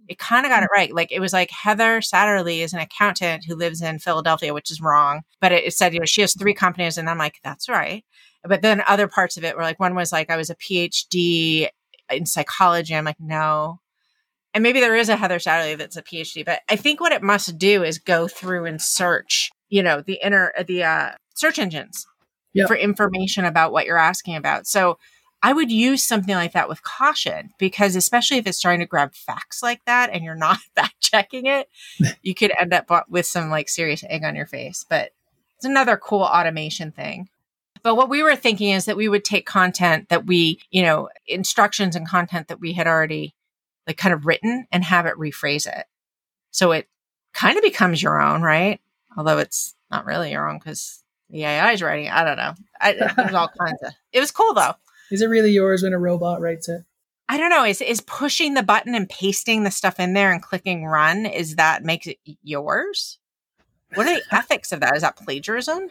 it 0.08 0.18
kind 0.18 0.46
of 0.46 0.50
got 0.50 0.62
it 0.62 0.70
right. 0.74 0.92
Like 0.92 1.12
it 1.12 1.20
was 1.20 1.32
like 1.32 1.50
Heather 1.50 2.00
Satterley 2.00 2.60
is 2.60 2.72
an 2.72 2.80
accountant 2.80 3.44
who 3.44 3.54
lives 3.54 3.82
in 3.82 3.98
Philadelphia, 3.98 4.54
which 4.54 4.70
is 4.70 4.80
wrong. 4.80 5.22
But 5.40 5.52
it, 5.52 5.64
it, 5.64 5.74
said, 5.74 5.92
you 5.92 6.00
know, 6.00 6.06
she 6.06 6.22
has 6.22 6.34
three 6.34 6.54
companies. 6.54 6.96
And 6.96 7.08
I'm 7.08 7.18
like, 7.18 7.36
that's 7.44 7.68
right. 7.68 8.04
But 8.42 8.62
then 8.62 8.82
other 8.88 9.06
parts 9.06 9.36
of 9.36 9.44
it 9.44 9.56
were 9.56 9.62
like, 9.62 9.78
one 9.78 9.94
was 9.94 10.10
like, 10.10 10.30
I 10.30 10.36
was 10.36 10.50
a 10.50 10.56
PhD 10.56 11.68
in 12.10 12.24
psychology. 12.24 12.94
I'm 12.94 13.04
like, 13.04 13.20
no. 13.20 13.80
And 14.54 14.62
maybe 14.62 14.80
there 14.80 14.96
is 14.96 15.10
a 15.10 15.16
Heather 15.16 15.38
Satterley 15.38 15.76
that's 15.76 15.96
a 15.96 16.02
PhD, 16.02 16.44
but 16.44 16.60
I 16.70 16.76
think 16.76 17.00
what 17.00 17.12
it 17.12 17.22
must 17.22 17.58
do 17.58 17.82
is 17.84 17.98
go 17.98 18.26
through 18.26 18.64
and 18.64 18.80
search, 18.80 19.50
you 19.68 19.82
know, 19.82 20.00
the 20.00 20.18
inner, 20.24 20.52
the 20.66 20.84
uh, 20.84 21.10
search 21.38 21.58
engines 21.58 22.06
yep. 22.52 22.68
for 22.68 22.76
information 22.76 23.44
about 23.44 23.72
what 23.72 23.86
you're 23.86 23.98
asking 23.98 24.36
about. 24.36 24.66
So 24.66 24.98
I 25.42 25.52
would 25.52 25.70
use 25.70 26.02
something 26.02 26.34
like 26.34 26.52
that 26.52 26.68
with 26.68 26.82
caution 26.82 27.50
because 27.58 27.94
especially 27.94 28.38
if 28.38 28.46
it's 28.46 28.60
trying 28.60 28.80
to 28.80 28.86
grab 28.86 29.14
facts 29.14 29.62
like 29.62 29.84
that 29.84 30.10
and 30.12 30.24
you're 30.24 30.34
not 30.34 30.58
fact 30.74 31.00
checking 31.00 31.46
it, 31.46 31.68
you 32.22 32.34
could 32.34 32.52
end 32.58 32.72
up 32.72 32.90
with 33.08 33.26
some 33.26 33.50
like 33.50 33.68
serious 33.68 34.04
egg 34.08 34.24
on 34.24 34.34
your 34.34 34.46
face. 34.46 34.84
But 34.88 35.12
it's 35.56 35.64
another 35.64 35.96
cool 35.96 36.22
automation 36.22 36.92
thing. 36.92 37.28
But 37.82 37.94
what 37.94 38.08
we 38.08 38.24
were 38.24 38.36
thinking 38.36 38.70
is 38.70 38.86
that 38.86 38.96
we 38.96 39.08
would 39.08 39.24
take 39.24 39.46
content 39.46 40.08
that 40.08 40.26
we, 40.26 40.60
you 40.70 40.82
know, 40.82 41.08
instructions 41.26 41.94
and 41.94 42.08
content 42.08 42.48
that 42.48 42.60
we 42.60 42.72
had 42.72 42.88
already 42.88 43.34
like 43.86 43.96
kind 43.96 44.12
of 44.12 44.26
written 44.26 44.66
and 44.72 44.82
have 44.82 45.06
it 45.06 45.14
rephrase 45.14 45.66
it. 45.66 45.86
So 46.50 46.72
it 46.72 46.88
kind 47.32 47.56
of 47.56 47.62
becomes 47.62 48.02
your 48.02 48.20
own, 48.20 48.42
right? 48.42 48.80
Although 49.16 49.38
it's 49.38 49.76
not 49.90 50.06
really 50.06 50.32
your 50.32 50.48
own 50.48 50.58
because 50.58 51.02
the 51.30 51.44
AI 51.44 51.72
is 51.72 51.82
writing. 51.82 52.08
I 52.08 52.24
don't 52.24 52.36
know. 52.36 52.54
I, 52.80 52.92
there's 52.92 53.34
all 53.34 53.50
kinds 53.58 53.82
of. 53.82 53.92
It 54.12 54.20
was 54.20 54.30
cool 54.30 54.54
though. 54.54 54.74
Is 55.10 55.22
it 55.22 55.26
really 55.26 55.50
yours 55.50 55.82
when 55.82 55.92
a 55.92 55.98
robot 55.98 56.40
writes 56.40 56.68
it? 56.68 56.84
I 57.28 57.36
don't 57.36 57.50
know. 57.50 57.64
Is 57.64 57.80
is 57.80 58.00
pushing 58.00 58.54
the 58.54 58.62
button 58.62 58.94
and 58.94 59.08
pasting 59.08 59.64
the 59.64 59.70
stuff 59.70 60.00
in 60.00 60.14
there 60.14 60.32
and 60.32 60.42
clicking 60.42 60.86
run? 60.86 61.26
Is 61.26 61.56
that 61.56 61.84
makes 61.84 62.06
it 62.06 62.18
yours? 62.42 63.18
What 63.94 64.06
are 64.06 64.14
the 64.14 64.22
ethics 64.34 64.72
of 64.72 64.80
that? 64.80 64.96
Is 64.96 65.02
that 65.02 65.16
plagiarism? 65.16 65.90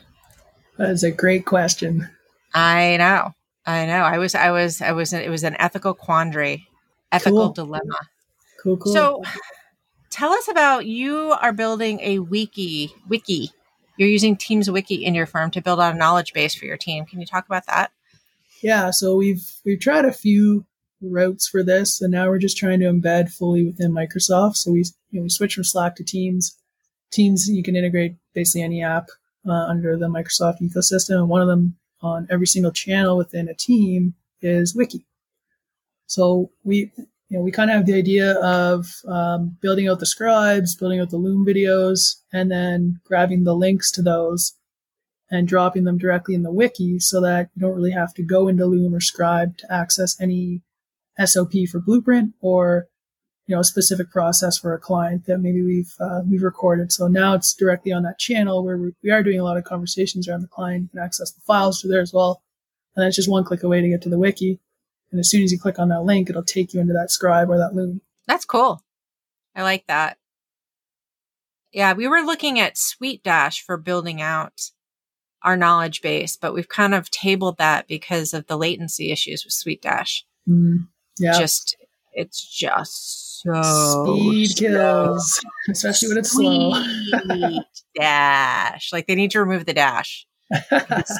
That 0.77 0.89
is 0.89 1.03
a 1.03 1.11
great 1.11 1.45
question. 1.45 2.09
I 2.53 2.97
know. 2.97 3.33
I 3.65 3.85
know. 3.85 4.01
I 4.03 4.17
was. 4.17 4.33
I 4.33 4.51
was. 4.51 4.81
I 4.81 4.91
was. 4.93 5.13
It 5.13 5.29
was 5.29 5.43
an 5.43 5.55
ethical 5.59 5.93
quandary, 5.93 6.67
ethical 7.11 7.47
cool. 7.47 7.53
dilemma. 7.53 7.99
Cool. 8.63 8.77
Cool. 8.77 8.93
So, 8.93 9.23
tell 10.09 10.31
us 10.31 10.47
about 10.47 10.85
you 10.85 11.35
are 11.39 11.53
building 11.53 11.99
a 12.01 12.19
wiki. 12.19 12.93
Wiki. 13.07 13.51
You're 13.97 14.09
using 14.09 14.37
Teams 14.37 14.69
Wiki 14.69 15.03
in 15.03 15.15
your 15.15 15.25
firm 15.25 15.51
to 15.51 15.61
build 15.61 15.79
out 15.79 15.95
a 15.95 15.97
knowledge 15.97 16.33
base 16.33 16.53
for 16.53 16.65
your 16.65 16.77
team. 16.77 17.05
Can 17.05 17.19
you 17.19 17.25
talk 17.25 17.45
about 17.45 17.65
that? 17.67 17.91
yeah, 18.61 18.91
so 18.91 19.15
we've 19.15 19.45
we've 19.65 19.79
tried 19.79 20.05
a 20.05 20.11
few 20.11 20.65
routes 21.01 21.47
for 21.47 21.63
this, 21.63 22.01
and 22.01 22.11
now 22.11 22.27
we're 22.27 22.39
just 22.39 22.57
trying 22.57 22.79
to 22.79 22.85
embed 22.85 23.31
fully 23.31 23.65
within 23.65 23.91
Microsoft. 23.91 24.55
So 24.57 24.71
we 24.71 24.85
you 25.11 25.19
know, 25.19 25.23
we 25.23 25.29
switch 25.29 25.55
from 25.55 25.63
Slack 25.63 25.95
to 25.97 26.03
Teams. 26.03 26.57
Teams 27.11 27.49
you 27.49 27.63
can 27.63 27.75
integrate 27.75 28.15
basically 28.33 28.63
any 28.63 28.83
app 28.83 29.09
uh, 29.47 29.51
under 29.51 29.97
the 29.97 30.07
Microsoft 30.07 30.61
ecosystem, 30.61 31.17
and 31.17 31.29
one 31.29 31.41
of 31.41 31.47
them 31.47 31.77
on 32.01 32.27
every 32.29 32.47
single 32.47 32.71
channel 32.71 33.17
within 33.17 33.47
a 33.47 33.53
team 33.53 34.15
is 34.41 34.75
Wiki. 34.75 35.05
So 36.07 36.51
we 36.63 36.91
you 37.29 37.37
know 37.37 37.43
we 37.43 37.51
kind 37.51 37.69
of 37.69 37.77
have 37.77 37.85
the 37.85 37.93
idea 37.93 38.33
of 38.41 38.87
um, 39.07 39.57
building 39.61 39.87
out 39.87 39.99
the 39.99 40.05
scribes, 40.05 40.75
building 40.75 40.99
out 40.99 41.09
the 41.09 41.17
Loom 41.17 41.45
videos, 41.45 42.15
and 42.31 42.51
then 42.51 42.99
grabbing 43.05 43.43
the 43.43 43.55
links 43.55 43.91
to 43.91 44.01
those 44.01 44.53
and 45.29 45.47
dropping 45.47 45.83
them 45.83 45.97
directly 45.97 46.35
in 46.35 46.43
the 46.43 46.51
wiki 46.51 46.99
so 46.99 47.19
that 47.21 47.49
you 47.53 47.61
don't 47.61 47.75
really 47.75 47.91
have 47.91 48.13
to 48.13 48.23
go 48.23 48.47
into 48.47 48.65
Loom 48.65 48.93
or 48.93 49.01
Scribe 49.01 49.57
to 49.57 49.73
access 49.73 50.19
any 50.21 50.61
SOP 51.23 51.51
for 51.69 51.79
Blueprint 51.79 52.33
or 52.39 52.87
you 53.45 53.55
know 53.55 53.61
a 53.61 53.65
specific 53.65 54.11
process 54.11 54.57
for 54.57 54.73
a 54.73 54.79
client 54.79 55.25
that 55.25 55.39
maybe 55.39 55.63
we've 55.63 55.93
uh, 55.99 56.21
we've 56.29 56.43
recorded. 56.43 56.91
So 56.91 57.07
now 57.07 57.33
it's 57.33 57.53
directly 57.53 57.91
on 57.91 58.03
that 58.03 58.19
channel 58.19 58.63
where 58.63 58.77
we 58.77 59.11
are 59.11 59.23
doing 59.23 59.39
a 59.39 59.43
lot 59.43 59.57
of 59.57 59.63
conversations 59.63 60.27
around 60.27 60.41
the 60.41 60.47
client. 60.47 60.83
You 60.83 60.89
can 60.89 60.99
access 60.99 61.31
the 61.31 61.41
files 61.41 61.81
through 61.81 61.91
there 61.91 62.01
as 62.01 62.13
well, 62.13 62.41
and 62.95 63.01
then 63.01 63.07
it's 63.07 63.15
just 63.15 63.29
one 63.29 63.43
click 63.43 63.63
away 63.63 63.81
to 63.81 63.89
get 63.89 64.01
to 64.03 64.09
the 64.09 64.19
wiki. 64.19 64.59
And 65.11 65.19
as 65.19 65.29
soon 65.29 65.43
as 65.43 65.51
you 65.51 65.59
click 65.59 65.79
on 65.79 65.89
that 65.89 66.03
link, 66.03 66.29
it'll 66.29 66.43
take 66.43 66.73
you 66.73 66.81
into 66.81 66.93
that 66.93 67.11
Scribe 67.11 67.49
or 67.49 67.57
that 67.57 67.73
Loom. 67.75 68.01
That's 68.27 68.45
cool. 68.45 68.81
I 69.55 69.63
like 69.63 69.85
that. 69.87 70.17
Yeah, 71.71 71.93
we 71.93 72.07
were 72.07 72.21
looking 72.21 72.59
at 72.59 72.75
SuiteDash 72.75 73.61
for 73.61 73.77
building 73.77 74.21
out 74.21 74.71
our 75.43 75.55
knowledge 75.55 76.01
base, 76.01 76.35
but 76.35 76.53
we've 76.53 76.67
kind 76.67 76.93
of 76.93 77.09
tabled 77.11 77.57
that 77.57 77.87
because 77.87 78.33
of 78.33 78.47
the 78.47 78.57
latency 78.57 79.11
issues 79.11 79.45
with 79.45 79.53
SuiteDash. 79.53 80.23
Mm, 80.49 80.87
yeah. 81.19 81.37
Just, 81.39 81.77
it's 82.13 82.41
just 82.45 83.41
so 83.43 83.61
speed 84.17 84.49
slow. 84.51 84.67
kills, 84.69 85.45
especially 85.69 86.09
when 86.09 86.17
it's 86.17 86.31
Sweet 86.31 86.73
slow. 87.09 87.59
dash. 87.95 88.91
Like 88.91 89.07
they 89.07 89.15
need 89.15 89.31
to 89.31 89.39
remove 89.39 89.65
the 89.65 89.73
dash. 89.73 90.25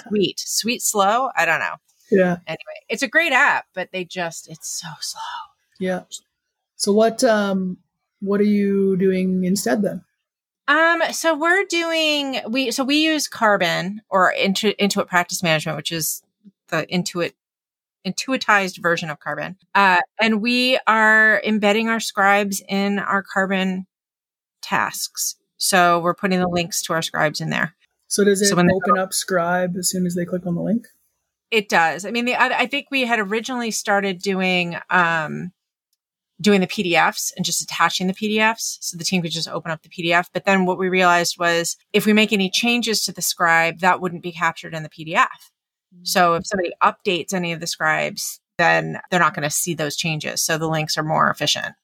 sweet, 0.08 0.39
sweet, 0.39 0.82
slow. 0.82 1.30
I 1.36 1.45
don't 1.45 1.60
know. 1.60 1.76
Yeah. 2.12 2.38
Anyway, 2.48 2.80
it's 2.89 3.04
a 3.04 3.08
great 3.08 3.32
app, 3.32 3.65
but 3.74 3.89
they 3.91 4.04
just, 4.04 4.50
it's 4.50 4.70
so 4.70 4.88
slow. 5.00 5.22
Yeah. 5.80 6.04
So 6.76 6.93
what, 6.93 7.24
um, 7.24 7.78
what 8.20 8.39
are 8.39 8.46
you 8.46 8.98
doing 8.98 9.43
instead 9.43 9.82
then? 9.82 10.04
Um, 10.67 11.02
so 11.12 11.38
we're 11.38 11.63
doing 11.63 12.41
we 12.50 12.72
so 12.72 12.84
we 12.84 12.98
use 12.98 13.30
Karbon 13.30 14.00
or 14.10 14.34
Intu- 14.34 14.74
Intuit 14.74 15.08
Practice 15.08 15.41
Management, 15.41 15.78
which 15.78 15.93
is 15.93 16.22
the 16.67 16.86
Intuit 16.88 17.32
intuitized 18.06 18.82
version 18.82 19.10
of 19.10 19.20
Karbon. 19.20 19.56
Uh, 19.76 20.02
and 20.20 20.41
we 20.41 20.80
are 20.88 21.41
embedding 21.43 21.89
our 21.89 22.00
scribes 22.00 22.62
in 22.67 23.00
our 23.00 23.24
Karbon 23.24 23.86
tasks. 24.62 25.36
So 25.58 26.00
we're 26.00 26.13
putting 26.13 26.39
the 26.39 26.48
links 26.48 26.82
to 26.84 26.93
our 26.93 27.02
scribes 27.02 27.41
in 27.41 27.50
there. 27.50 27.76
So 28.08 28.24
does 28.24 28.41
it 28.41 28.48
so 28.48 28.58
open 28.58 28.98
up 28.98 29.13
Scribe 29.13 29.76
as 29.78 29.89
soon 29.89 30.06
as 30.06 30.15
they 30.15 30.24
click 30.24 30.46
on 30.46 30.56
the 30.56 30.62
link? 30.62 30.88
It 31.50 31.70
does. 31.70 32.06
I 32.06 32.12
mean, 32.12 32.26
the 32.26 32.36
I 32.36 32.66
think 32.68 32.88
we 32.92 33.06
had 33.06 33.20
originally 33.20 33.72
started 33.72 34.22
doing 34.22 34.78
um 34.90 35.52
doing 36.40 36.62
the 36.62 36.68
PDFs 36.68 37.32
and 37.36 37.46
just 37.46 37.62
attaching 37.62 38.08
the 38.08 38.14
PDFs 38.14 38.78
so 38.80 38.98
the 38.98 39.04
team 39.04 39.22
could 39.22 39.32
just 39.32 39.48
open 39.48 39.72
up 39.72 39.82
the 39.82 39.90
PDF. 39.90 40.28
But 40.34 40.46
then 40.46 40.66
what 40.66 40.78
we 40.78 40.90
realized 40.90 41.38
was 41.40 41.78
if 41.94 42.06
we 42.06 42.14
make 42.14 42.32
any 42.32 42.50
changes 42.50 43.04
to 43.06 43.12
the 43.12 43.22
scribe, 43.22 43.80
that 43.80 44.02
wouldn't 44.02 44.24
be 44.24 44.32
captured 44.32 44.74
in 44.74 44.84
the 44.84 44.90
PDF. 44.90 45.26
Mm-hmm. 45.94 46.04
So 46.04 46.36
if 46.36 46.46
somebody 46.46 46.74
updates 46.84 47.34
any 47.34 47.54
of 47.54 47.60
the 47.60 47.68
scribes, 47.68 48.40
then 48.58 49.00
they're 49.10 49.20
not 49.20 49.34
going 49.34 49.48
to 49.48 49.50
see 49.50 49.74
those 49.74 49.96
changes. 49.96 50.44
So 50.44 50.58
the 50.58 50.68
links 50.68 50.98
are 50.98 51.04
more 51.04 51.30
efficient. 51.30 51.76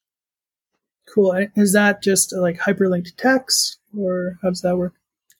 Cool. 1.13 1.47
Is 1.55 1.73
that 1.73 2.01
just 2.01 2.33
like 2.33 2.59
hyperlinked 2.59 3.15
text 3.17 3.77
or 3.97 4.37
how 4.41 4.49
does 4.49 4.61
that 4.61 4.77
work? 4.77 4.93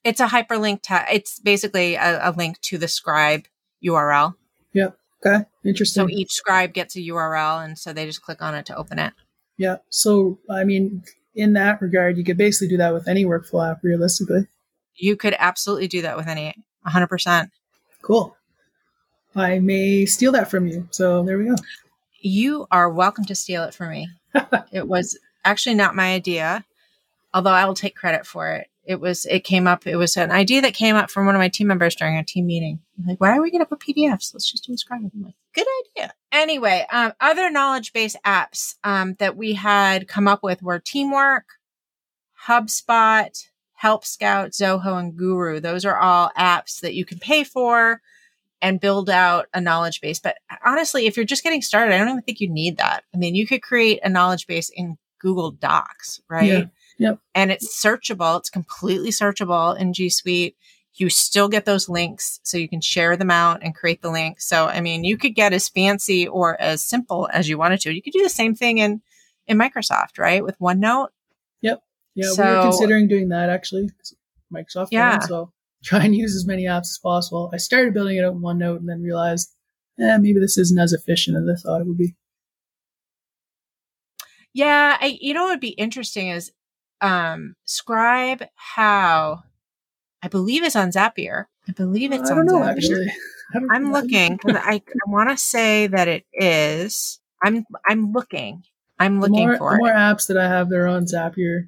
It's 0.04 0.20
a 0.20 0.28
hyperlink 0.28 0.82
text. 0.84 1.14
It's 1.14 1.40
basically 1.40 1.96
a, 1.96 2.30
a 2.30 2.32
link 2.32 2.60
to 2.62 2.78
the 2.78 2.88
scribe 2.88 3.46
URL. 3.84 4.36
Yeah. 4.74 4.89
Okay, 5.26 5.46
interesting. 5.63 6.08
So 6.08 6.10
each 6.10 6.32
scribe 6.32 6.74
gets 6.74 6.96
a 6.96 7.00
URL, 7.00 7.63
and 7.63 7.78
so 7.78 7.93
they 7.93 8.06
just 8.06 8.22
click 8.22 8.41
on 8.41 8.56
it 8.56 8.65
to 8.67 8.76
open 8.76 9.00
it. 9.00 9.13
Yeah. 9.58 9.78
So 9.89 10.39
I 10.50 10.63
mean, 10.63 11.04
in 11.36 11.54
that 11.54 11.82
regard, 11.82 12.17
you 12.17 12.24
could 12.24 12.38
basically 12.38 12.67
do 12.67 12.78
that 12.78 12.93
with 12.93 13.08
any 13.08 13.26
workflow 13.26 13.72
app, 13.72 13.84
realistically. 13.84 14.48
You 14.96 15.15
could 15.15 15.36
absolutely 15.39 15.88
do 15.88 16.02
that 16.04 16.17
with 16.17 16.28
any, 16.28 16.54
100%. 16.88 17.50
Cool. 18.02 18.36
I 19.36 19.60
may 19.60 20.06
steal 20.06 20.32
that 20.34 20.52
from 20.52 20.67
you. 20.67 20.88
So 20.91 21.24
there 21.24 21.38
we 21.38 21.46
go. 21.46 21.56
You 22.19 22.67
are 22.69 22.89
welcome 22.89 23.26
to 23.26 23.36
steal 23.36 23.63
it 23.63 23.74
from 23.74 23.89
me. 23.89 24.10
it 24.72 24.88
was 24.88 25.17
actually 25.43 25.76
not 25.76 25.96
my 25.96 26.13
idea, 26.13 26.63
although 27.34 27.52
I 27.52 27.65
will 27.65 27.74
take 27.74 27.96
credit 27.96 28.28
for 28.28 28.52
it 28.52 28.67
it 28.86 29.00
was 29.00 29.26
it 29.26 29.41
came 29.41 29.67
up 29.67 29.88
it 29.88 29.96
was 29.96 30.17
an 30.17 30.32
idea 30.32 30.62
that 30.62 30.74
came 30.74 30.96
up 30.96 31.10
from 31.10 31.26
one 31.26 31.36
of 31.36 31.39
my 31.39 31.50
team 31.50 31.67
members 31.67 31.96
during 31.96 32.17
a 32.17 32.24
team 32.24 32.46
meeting. 32.46 32.80
I'm 32.98 33.06
like 33.08 33.22
why 33.22 33.36
are 33.38 33.41
we 33.41 33.52
going 33.52 33.63
to 33.63 33.65
put 33.65 33.80
pdfs 33.80 34.34
let's 34.34 34.50
just 34.50 34.65
do 34.65 34.74
a 34.74 35.24
like 35.24 35.36
good 35.54 35.67
idea. 35.98 36.13
Anyway 36.32 36.86
um, 36.91 37.13
other 37.19 37.50
knowledge 37.50 37.93
base 37.93 38.15
apps 38.26 38.76
um, 38.84 39.15
that 39.19 39.38
we 39.38 39.54
had 39.54 40.08
come 40.08 40.28
up 40.28 40.43
with 40.43 40.62
were 40.62 40.80
teamwork 40.80 41.46
hubspot 42.48 43.46
help 43.74 44.06
scout 44.06 44.52
zoho 44.52 45.00
and 45.00 45.17
guru. 45.17 45.60
Those 45.60 45.86
are 45.86 45.98
all 45.98 46.32
apps 46.38 46.82
that 46.82 46.93
you 46.93 47.06
can 47.06 47.19
pay 47.19 47.43
for 47.43 48.02
and 48.62 48.80
build 48.80 49.10
out 49.10 49.48
a 49.54 49.60
knowledge 49.60 50.02
base. 50.02 50.19
But 50.19 50.38
honestly 50.65 51.06
if 51.06 51.15
you're 51.15 51.26
just 51.26 51.43
getting 51.43 51.62
started 51.62 51.93
i 51.93 51.98
don't 51.98 52.10
even 52.10 52.22
think 52.22 52.41
you 52.41 52.50
need 52.50 52.78
that. 52.78 53.04
I 53.13 53.17
mean 53.17 53.36
you 53.36 53.48
could 53.48 53.62
create 53.62 54.00
a 54.04 54.10
knowledge 54.10 54.46
base 54.46 54.69
in 54.69 54.98
google 55.19 55.52
docs 55.52 56.19
right? 56.30 56.46
Yeah 56.46 56.65
Yep. 56.99 57.19
And 57.36 57.51
it's 57.51 57.84
searchable. 57.84 58.38
It's 58.39 58.49
completely 58.49 59.10
searchable 59.10 59.77
in 59.77 59.93
G 59.93 60.10
Suite. 60.10 60.56
You 60.95 61.10
still 61.10 61.49
get 61.49 61.65
those 61.65 61.89
links 61.89 62.39
so 62.43 62.58
you 62.58 62.69
can 62.69 62.82
share 62.82 63.17
them 63.17 63.32
out 63.32 63.63
and 63.63 63.73
create 63.73 64.01
the 64.01 64.12
link. 64.12 64.39
So, 64.39 64.67
I 64.67 64.79
mean, 64.79 65.03
you 65.03 65.17
could 65.17 65.34
get 65.34 65.51
as 65.51 65.67
fancy 65.67 66.27
or 66.27 66.60
as 66.62 66.84
simple 66.84 67.27
as 67.34 67.49
you 67.49 67.58
wanted 67.58 67.82
to. 67.82 67.93
You 67.93 68.01
could 68.01 68.13
do 68.13 68.21
the 68.21 68.29
same 68.29 68.53
thing 68.53 68.77
in, 68.77 69.01
in 69.47 69.58
Microsoft, 69.58 70.19
right? 70.19 70.43
With 70.43 70.60
OneNote. 70.60 71.08
Yep. 71.62 71.82
Yeah. 72.13 72.29
So, 72.29 72.43
we 72.43 72.56
were 72.56 72.62
considering 72.62 73.08
doing 73.08 73.29
that 73.29 73.49
actually. 73.49 73.89
Microsoft. 74.53 74.89
Yeah. 74.91 75.19
phone, 75.19 75.27
so 75.27 75.53
try 75.84 76.03
and 76.03 76.15
use 76.15 76.36
as 76.36 76.45
many 76.45 76.65
apps 76.65 76.91
as 76.91 76.99
possible. 77.01 77.49
I 77.51 77.58
started 77.58 77.93
building 77.93 78.17
it 78.17 78.23
out 78.23 78.34
in 78.34 78.41
OneNote 78.41 78.77
and 78.77 78.89
then 78.89 79.01
realized, 79.01 79.51
eh, 79.99 80.17
maybe 80.17 80.39
this 80.39 80.58
isn't 80.60 80.79
as 80.79 80.93
efficient 80.93 81.38
as 81.38 81.49
I 81.49 81.60
thought 81.60 81.82
it 81.82 81.88
would 81.88 81.97
be. 81.97 82.15
Yeah, 84.53 84.97
I 85.01 85.17
you 85.19 85.34
know 85.34 85.43
what 85.43 85.53
would 85.53 85.60
be 85.60 85.69
interesting 85.69 86.29
is 86.29 86.51
um 87.04 87.56
Scribe 87.66 88.44
How 88.56 89.44
I 90.24 90.28
believe 90.30 90.63
is 90.63 90.76
on 90.76 90.89
Zapier. 90.92 91.46
I 91.68 91.74
believe 91.74 92.12
it's 92.12 92.32
I 92.32 92.36
on 92.36 92.46
know 92.46 92.60
Zapier. 92.62 92.70
actually. 92.78 93.12
I'm 93.72 93.92
looking. 93.92 94.39
I, 94.48 94.82
I 95.06 95.10
want 95.12 95.30
to 95.30 95.38
say 95.38 95.88
that 95.88 96.08
it 96.08 96.26
is. 96.34 97.20
I'm 97.44 97.66
I'm 97.88 98.12
looking. 98.13 98.63
I'm 99.00 99.20
The 99.20 99.28
looking 99.30 99.48
more, 99.48 99.58
for 99.58 99.70
the 99.72 99.76
it. 99.76 99.80
more 99.80 99.89
apps 99.94 100.28
that 100.28 100.38
I 100.38 100.48
have 100.48 100.70
that 100.70 100.78
are 100.78 100.88
on 100.88 101.06
Zapier, 101.06 101.68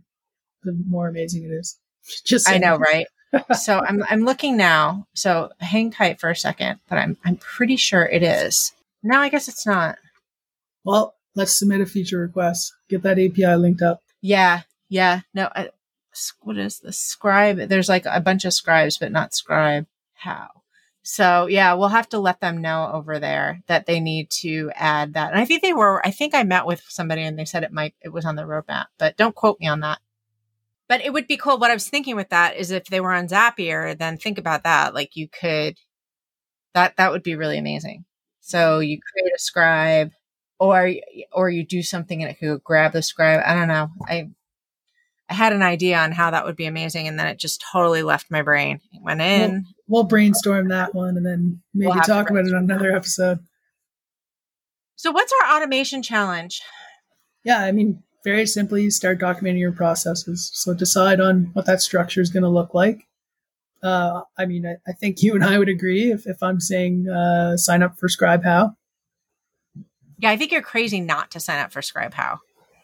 the 0.64 0.72
more 0.88 1.08
amazing 1.08 1.44
it 1.44 1.52
is. 1.52 1.78
Just 2.26 2.50
I 2.50 2.58
know, 2.58 2.78
right? 2.78 3.08
so 3.60 3.80
I'm 3.80 4.04
I'm 4.10 4.24
looking 4.24 4.56
now. 4.58 5.06
So 5.14 5.50
hang 5.60 5.92
tight 5.92 6.20
for 6.20 6.30
a 6.30 6.36
second, 6.36 6.80
but 6.90 6.98
I'm 6.98 7.18
I'm 7.26 7.36
pretty 7.36 7.76
sure 7.76 8.04
it 8.06 8.24
is. 8.24 8.72
No, 9.04 9.20
I 9.20 9.30
guess 9.30 9.48
it's 9.48 9.66
not. 9.68 9.98
Well, 10.84 11.16
let's 11.36 11.58
submit 11.58 11.82
a 11.82 11.86
feature 11.86 12.20
request. 12.20 12.74
Get 12.90 13.04
that 13.04 13.20
API 13.20 13.56
linked 13.56 13.82
up. 13.82 14.00
Yeah, 14.22 14.62
yeah. 14.90 15.22
No, 15.34 15.50
I, 15.56 15.70
what 16.42 16.58
is 16.58 16.80
the 16.80 16.94
scribe? 16.94 17.58
There's 17.58 17.90
like 17.90 18.06
a 18.06 18.22
bunch 18.22 18.46
of 18.46 18.54
scribes, 18.54 18.98
but 18.98 19.12
not 19.12 19.34
scribe 19.34 19.88
how. 20.14 20.48
So 21.04 21.46
yeah, 21.46 21.74
we'll 21.74 21.90
have 21.90 22.10
to 22.10 22.20
let 22.20 22.40
them 22.40 22.62
know 22.62 22.90
over 22.92 23.20
there 23.20 23.62
that 23.68 23.86
they 23.86 24.00
need 24.00 24.32
to 24.42 24.72
add 24.74 25.14
that. 25.14 25.32
And 25.32 25.40
I 25.40 25.46
think 25.46 25.62
they 25.62 25.74
were. 25.74 26.06
I 26.06 26.10
think 26.10 26.34
I 26.34 26.44
met 26.44 26.66
with 26.66 26.84
somebody 26.88 27.22
and 27.22 27.38
they 27.38 27.46
said 27.46 27.64
it 27.64 27.72
might. 27.72 27.94
It 28.02 28.10
was 28.10 28.26
on 28.26 28.36
the 28.36 28.44
roadmap, 28.44 28.86
but 28.98 29.16
don't 29.16 29.36
quote 29.36 29.60
me 29.60 29.68
on 29.68 29.82
that. 29.82 30.00
But 30.88 31.02
it 31.02 31.14
would 31.14 31.28
be 31.28 31.38
cool. 31.38 31.60
What 31.60 31.72
I 31.72 31.76
was 31.76 31.90
thinking 31.90 32.16
with 32.16 32.30
that 32.30 32.56
is 32.56 32.72
if 32.72 32.86
they 32.86 33.02
were 33.02 33.14
on 33.14 33.28
Zapier, 33.28 33.98
then 33.98 34.18
think 34.18 34.38
about 34.40 34.64
that. 34.64 34.94
Like 34.96 35.16
you 35.16 35.28
could, 35.28 35.78
that 36.74 36.98
that 36.98 37.12
would 37.12 37.24
be 37.24 37.36
really 37.36 37.58
amazing. 37.58 38.06
So 38.42 38.80
you 38.80 39.00
create 39.00 39.34
a 39.36 39.40
scribe, 39.40 40.12
or 40.60 40.92
or 41.32 41.50
you 41.50 41.66
do 41.66 41.84
something 41.84 42.24
and 42.24 42.32
it 42.32 42.40
could 42.40 42.64
grab 42.64 42.94
the 42.94 43.04
scribe. 43.04 43.42
I 43.46 43.54
don't 43.54 43.68
know. 43.68 43.90
I 44.08 44.30
I 45.30 45.34
had 45.34 45.54
an 45.54 45.64
idea 45.64 45.98
on 45.98 46.12
how 46.12 46.32
that 46.32 46.46
would 46.46 46.56
be 46.56 46.66
amazing, 46.66 47.08
and 47.08 47.18
then 47.18 47.28
it 47.28 47.40
just 47.40 47.64
totally 47.72 48.04
left 48.04 48.30
my 48.30 48.42
brain. 48.42 48.80
It 48.94 49.02
went 49.02 49.22
in. 49.22 49.66
We'll 49.88 50.04
brainstorm 50.04 50.68
that 50.70 50.94
one 50.94 51.18
and 51.18 51.26
then 51.26 51.62
maybe 51.74 51.92
We'll 51.92 52.02
talk 52.02 52.30
about 52.30 52.46
it 52.46 52.54
on 52.54 52.64
another 52.64 52.96
episode. 52.96 53.40
So, 54.96 55.12
what's 55.12 55.34
our 55.42 55.58
automation 55.58 56.02
challenge? 56.02 56.62
Yeah, 57.44 57.60
I 57.60 57.72
mean, 57.72 58.04
very 58.24 58.46
simply, 58.46 58.90
start 58.90 59.20
documenting 59.20 59.60
your 59.60 59.72
processes. 59.72 60.50
So 60.54 60.74
decide 60.74 61.20
on 61.20 61.52
what 61.54 61.66
that 61.68 61.82
structure 61.82 62.22
is 62.22 62.30
going 62.30 62.44
to 62.44 62.50
look 62.50 62.74
like. 62.74 63.08
Uh, 63.84 64.22
I 64.38 64.46
mean, 64.46 64.66
I, 64.66 64.78
I 64.88 64.94
think 64.94 65.22
you 65.22 65.36
and 65.36 65.44
I 65.44 65.60
would 65.60 65.70
agree 65.70 66.12
if, 66.12 66.26
if 66.26 66.42
I'm 66.42 66.60
saying 66.60 67.08
uh, 67.08 67.56
sign 67.56 67.84
up 67.84 68.00
for 68.00 68.10
Scribe 68.10 68.44
How. 68.44 68.76
Yeah, 70.18 70.32
I 70.32 70.38
think 70.38 70.52
you're 70.52 70.64
crazy 70.64 71.02
not 71.02 71.30
to 71.32 71.40
sign 71.40 71.60
up 71.60 71.72
for 71.72 71.84
Scribe 71.84 72.16
How. 72.16 72.40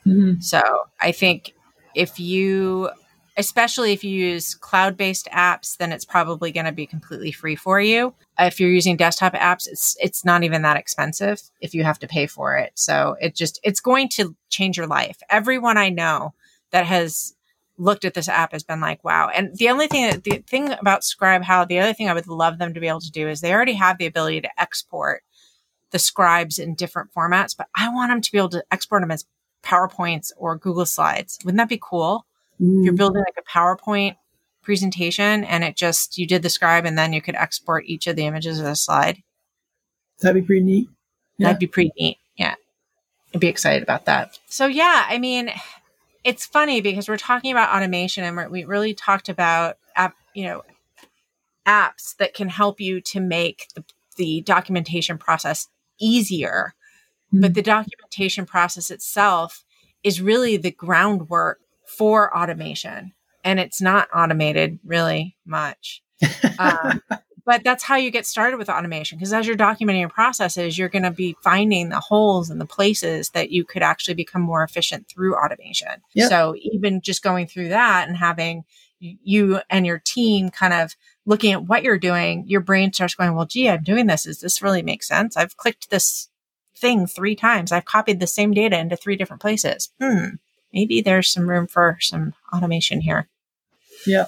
Mm-hmm. 0.06 0.42
So, 0.42 0.62
I 1.00 1.12
think 1.12 1.54
if 1.96 2.20
you, 2.20 2.90
especially 3.38 3.94
if 3.94 4.04
you 4.04 4.12
use 4.12 4.56
cloud 4.56 4.98
based 4.98 5.28
apps, 5.32 5.78
then 5.78 5.92
it's 5.92 6.06
probably 6.06 6.52
going 6.52 6.66
to 6.66 6.72
be 6.72 6.86
completely 6.86 7.32
free 7.32 7.56
for 7.56 7.80
you. 7.80 8.14
If 8.40 8.60
you're 8.60 8.70
using 8.70 8.98
desktop 8.98 9.34
apps, 9.34 9.68
it's 9.68 9.96
it's 10.00 10.26
not 10.26 10.44
even 10.44 10.62
that 10.64 10.78
expensive 10.78 11.42
if 11.60 11.74
you 11.74 11.84
have 11.84 12.00
to 12.00 12.08
pay 12.08 12.28
for 12.28 12.56
it. 12.58 12.72
So 12.76 13.16
it 13.22 13.36
just 13.36 13.60
it's 13.64 13.80
going 13.80 14.10
to 14.10 14.36
change 14.50 14.78
your 14.78 14.88
life. 14.88 15.18
Everyone 15.30 15.78
I 15.78 15.90
know 15.90 16.34
that 16.72 16.86
has 16.86 17.36
looked 17.78 18.06
at 18.06 18.14
this 18.14 18.30
app 18.30 18.52
has 18.52 18.64
been 18.64 18.80
like, 18.80 19.04
wow. 19.04 19.30
And 19.34 19.58
the 19.58 19.70
only 19.70 19.88
thing 19.88 20.22
the 20.24 20.44
thing 20.48 20.72
about 20.74 21.04
Scribe 21.04 21.44
How, 21.44 21.66
the 21.66 21.80
other 21.80 21.94
thing 21.94 22.10
I 22.10 22.14
would 22.14 22.28
love 22.28 22.60
them 22.60 22.74
to 22.74 22.80
be 22.80 22.88
able 22.88 23.00
to 23.02 23.12
do 23.12 23.28
is 23.28 23.42
they 23.42 23.54
already 23.54 23.74
have 23.74 23.98
the 23.98 24.06
ability 24.06 24.42
to 24.42 24.62
export 24.62 25.24
the 25.92 26.00
scribes 26.00 26.58
in 26.58 26.74
different 26.76 27.12
formats, 27.14 27.56
but 27.56 27.68
I 27.76 27.90
want 27.94 28.12
them 28.12 28.22
to 28.22 28.32
be 28.32 28.38
able 28.38 28.50
to 28.50 28.64
export 28.72 29.02
them 29.02 29.12
as 29.12 29.26
PowerPoints 29.64 30.32
or 30.38 30.58
Google 30.58 30.86
Slides. 30.86 31.40
Wouldn't 31.44 31.58
that 31.58 31.70
be 31.70 31.80
cool? 31.82 32.26
If 32.60 32.86
you're 32.86 32.94
mm. 32.94 32.98
building 32.98 33.24
like 33.24 33.38
a 33.38 33.50
PowerPoint 33.50 34.16
presentation 34.62 35.44
and 35.44 35.64
it 35.64 35.76
just 35.76 36.18
you 36.18 36.28
did 36.28 36.44
the 36.44 36.50
scribe 36.50 36.86
and 36.86 36.98
then 36.98 37.14
you 37.14 37.22
could 37.22 37.36
export 37.36 37.86
each 37.86 38.08
of 38.08 38.16
the 38.16 38.26
images 38.26 38.60
of 38.60 38.66
the 38.66 38.76
slide. 38.76 39.24
That'd 40.22 40.44
be 40.44 40.46
pretty 40.46 40.64
neat. 40.64 40.90
Yeah. 41.38 41.48
That'd 41.48 41.60
be 41.60 41.68
pretty 41.68 41.92
neat. 41.98 42.18
Yeah. 42.38 42.56
I'd 43.34 43.40
be 43.40 43.48
excited 43.48 43.82
about 43.82 44.06
that. 44.06 44.38
So 44.48 44.68
yeah, 44.68 45.06
I 45.10 45.18
mean, 45.18 45.52
it's 46.24 46.46
funny 46.46 46.82
because 46.82 47.10
we're 47.10 47.18
talking 47.18 47.52
about 47.52 47.76
automation 47.76 48.24
and 48.24 48.52
we 48.52 48.64
really 48.64 48.94
talked 48.94 49.30
about 49.30 49.78
app, 49.96 50.16
you 50.36 50.44
know, 50.44 50.64
apps 51.66 52.16
that 52.18 52.34
can 52.34 52.50
help 52.50 52.80
you 52.80 53.02
to 53.02 53.20
make 53.20 53.68
the, 53.76 53.84
the 54.18 54.42
documentation 54.42 55.18
process 55.18 55.68
easier. 56.00 56.74
But 57.32 57.52
Mhm. 57.52 57.56
the 57.56 57.62
documentation 57.62 58.46
process 58.46 58.92
itself 58.92 59.64
is 60.04 60.22
really 60.22 60.58
the 60.58 60.72
groundwork 60.72 61.60
for 61.86 62.36
automation. 62.38 63.14
And 63.44 63.60
it's 63.60 63.82
not 63.82 64.08
automated 64.14 64.80
really 64.84 65.36
much. 65.46 66.02
Um, 66.60 67.02
but 67.44 67.64
that's 67.64 67.84
how 67.84 67.96
you 67.96 68.12
get 68.12 68.28
started 68.28 68.58
with 68.58 68.70
automation 68.70 69.18
because 69.18 69.34
as 69.34 69.48
you're 69.48 69.58
documenting 69.58 70.00
your 70.02 70.10
processes, 70.10 70.78
you're 70.78 70.90
going 70.90 71.02
to 71.04 71.10
be 71.12 71.36
finding 71.42 71.90
the 71.90 72.00
holes 72.00 72.52
and 72.52 72.62
the 72.62 72.68
places 72.68 73.30
that 73.32 73.50
you 73.50 73.66
could 73.66 73.82
actually 73.82 74.14
become 74.14 74.44
more 74.44 74.64
efficient 74.64 75.08
through 75.08 75.36
automation. 75.36 76.04
Yep. 76.14 76.30
So 76.30 76.56
even 76.62 77.02
just 77.02 77.24
going 77.24 77.48
through 77.48 77.70
that 77.70 78.08
and 78.08 78.16
having 78.16 78.64
you 79.00 79.60
and 79.72 79.88
your 79.88 79.98
team 79.98 80.50
kind 80.50 80.74
of 80.74 80.96
looking 81.26 81.52
at 81.54 81.64
what 81.64 81.82
you're 81.82 81.98
doing, 81.98 82.44
your 82.48 82.62
brain 82.62 82.94
starts 82.94 83.16
going, 83.16 83.34
well, 83.34 83.48
gee, 83.48 83.68
I'm 83.70 83.82
doing 83.82 84.06
this. 84.06 84.26
Does 84.26 84.40
this 84.42 84.62
really 84.62 84.84
make 84.84 85.02
sense? 85.02 85.36
I've 85.36 85.58
clicked 85.58 85.90
this 85.90 86.30
thing 86.82 87.08
three 87.08 87.36
times. 87.36 87.72
I've 87.72 87.86
copied 87.86 88.20
the 88.20 88.28
same 88.28 88.52
data 88.52 88.78
into 88.78 88.98
three 88.98 89.16
different 89.16 89.42
places. 89.42 89.90
Hmm. 90.02 90.36
Maybe 90.74 91.02
there's 91.02 91.32
some 91.32 91.50
room 91.50 91.68
for 91.68 91.98
some 92.02 92.34
automation 92.54 93.02
here. 93.02 93.30
Yeah. 94.06 94.26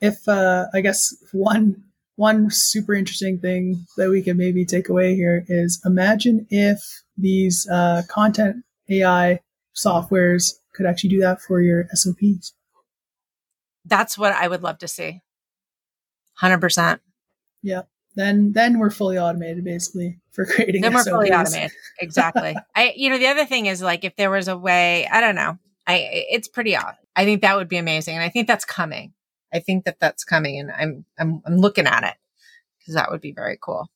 If 0.00 0.28
uh, 0.28 0.66
I 0.74 0.80
guess 0.80 1.14
one 1.32 1.84
one 2.16 2.50
super 2.50 2.94
interesting 2.94 3.38
thing 3.38 3.86
that 3.96 4.08
we 4.08 4.22
can 4.22 4.36
maybe 4.36 4.64
take 4.64 4.88
away 4.88 5.14
here 5.14 5.44
is 5.48 5.80
imagine 5.84 6.46
if 6.50 6.80
these 7.16 7.68
uh, 7.70 8.02
content 8.08 8.64
AI 8.88 9.40
softwares 9.76 10.54
could 10.74 10.86
actually 10.86 11.10
do 11.10 11.20
that 11.20 11.40
for 11.42 11.60
your 11.60 11.86
SOPs. 11.92 12.54
That's 13.84 14.16
what 14.18 14.32
I 14.32 14.48
would 14.48 14.62
love 14.62 14.78
to 14.78 14.88
see. 14.88 15.20
100%. 16.40 17.00
Yeah. 17.62 17.82
Then 18.16 18.52
then 18.52 18.78
we're 18.78 18.90
fully 18.90 19.18
automated 19.18 19.62
basically 19.64 20.18
for 20.32 20.44
creating. 20.46 20.80
then 20.82 20.94
we're 20.94 21.04
fully 21.04 21.30
automated 21.32 21.70
exactly 22.00 22.56
i 22.74 22.92
you 22.96 23.08
know 23.10 23.18
the 23.18 23.26
other 23.26 23.44
thing 23.46 23.66
is 23.66 23.80
like 23.82 24.04
if 24.04 24.16
there 24.16 24.30
was 24.30 24.48
a 24.48 24.56
way 24.56 25.06
i 25.08 25.20
don't 25.20 25.34
know 25.34 25.58
i 25.86 26.08
it's 26.30 26.48
pretty 26.48 26.74
odd 26.76 26.94
i 27.14 27.24
think 27.24 27.40
that 27.42 27.56
would 27.56 27.68
be 27.68 27.76
amazing 27.78 28.14
and 28.14 28.22
i 28.24 28.28
think 28.28 28.46
that's 28.48 28.64
coming 28.64 29.12
i 29.54 29.58
think 29.58 29.84
that 29.84 29.98
that's 30.00 30.24
coming 30.24 30.58
and 30.58 30.70
i'm 30.72 31.04
i'm, 31.18 31.42
I'm 31.46 31.56
looking 31.58 31.86
at 31.86 32.04
it 32.04 32.14
because 32.78 32.94
that 32.94 33.10
would 33.10 33.20
be 33.22 33.32
very 33.32 33.58
cool 33.60 33.88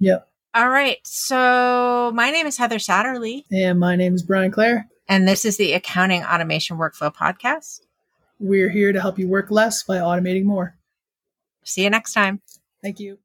Yep. 0.00 0.26
all 0.54 0.68
right 0.68 0.98
so 1.04 2.12
my 2.14 2.30
name 2.30 2.46
is 2.46 2.58
heather 2.58 2.76
satterley 2.78 3.44
And 3.50 3.78
my 3.80 3.96
name 3.96 4.14
is 4.14 4.22
Brian 4.22 4.50
Clare. 4.50 4.86
and 5.08 5.26
this 5.28 5.44
is 5.46 5.56
the 5.58 5.72
accounting 5.74 6.22
automation 6.24 6.76
workflow 6.78 7.14
podcast 7.14 7.80
We're 8.38 8.70
here 8.70 8.92
to 8.92 9.00
help 9.00 9.18
you 9.18 9.28
work 9.28 9.50
less 9.50 9.82
by 9.82 9.96
automating 9.96 10.44
more. 10.44 10.76
see 11.64 11.84
you 11.84 11.90
next 11.90 12.12
time 12.14 12.40
Thank 12.82 13.00
you. 13.00 13.18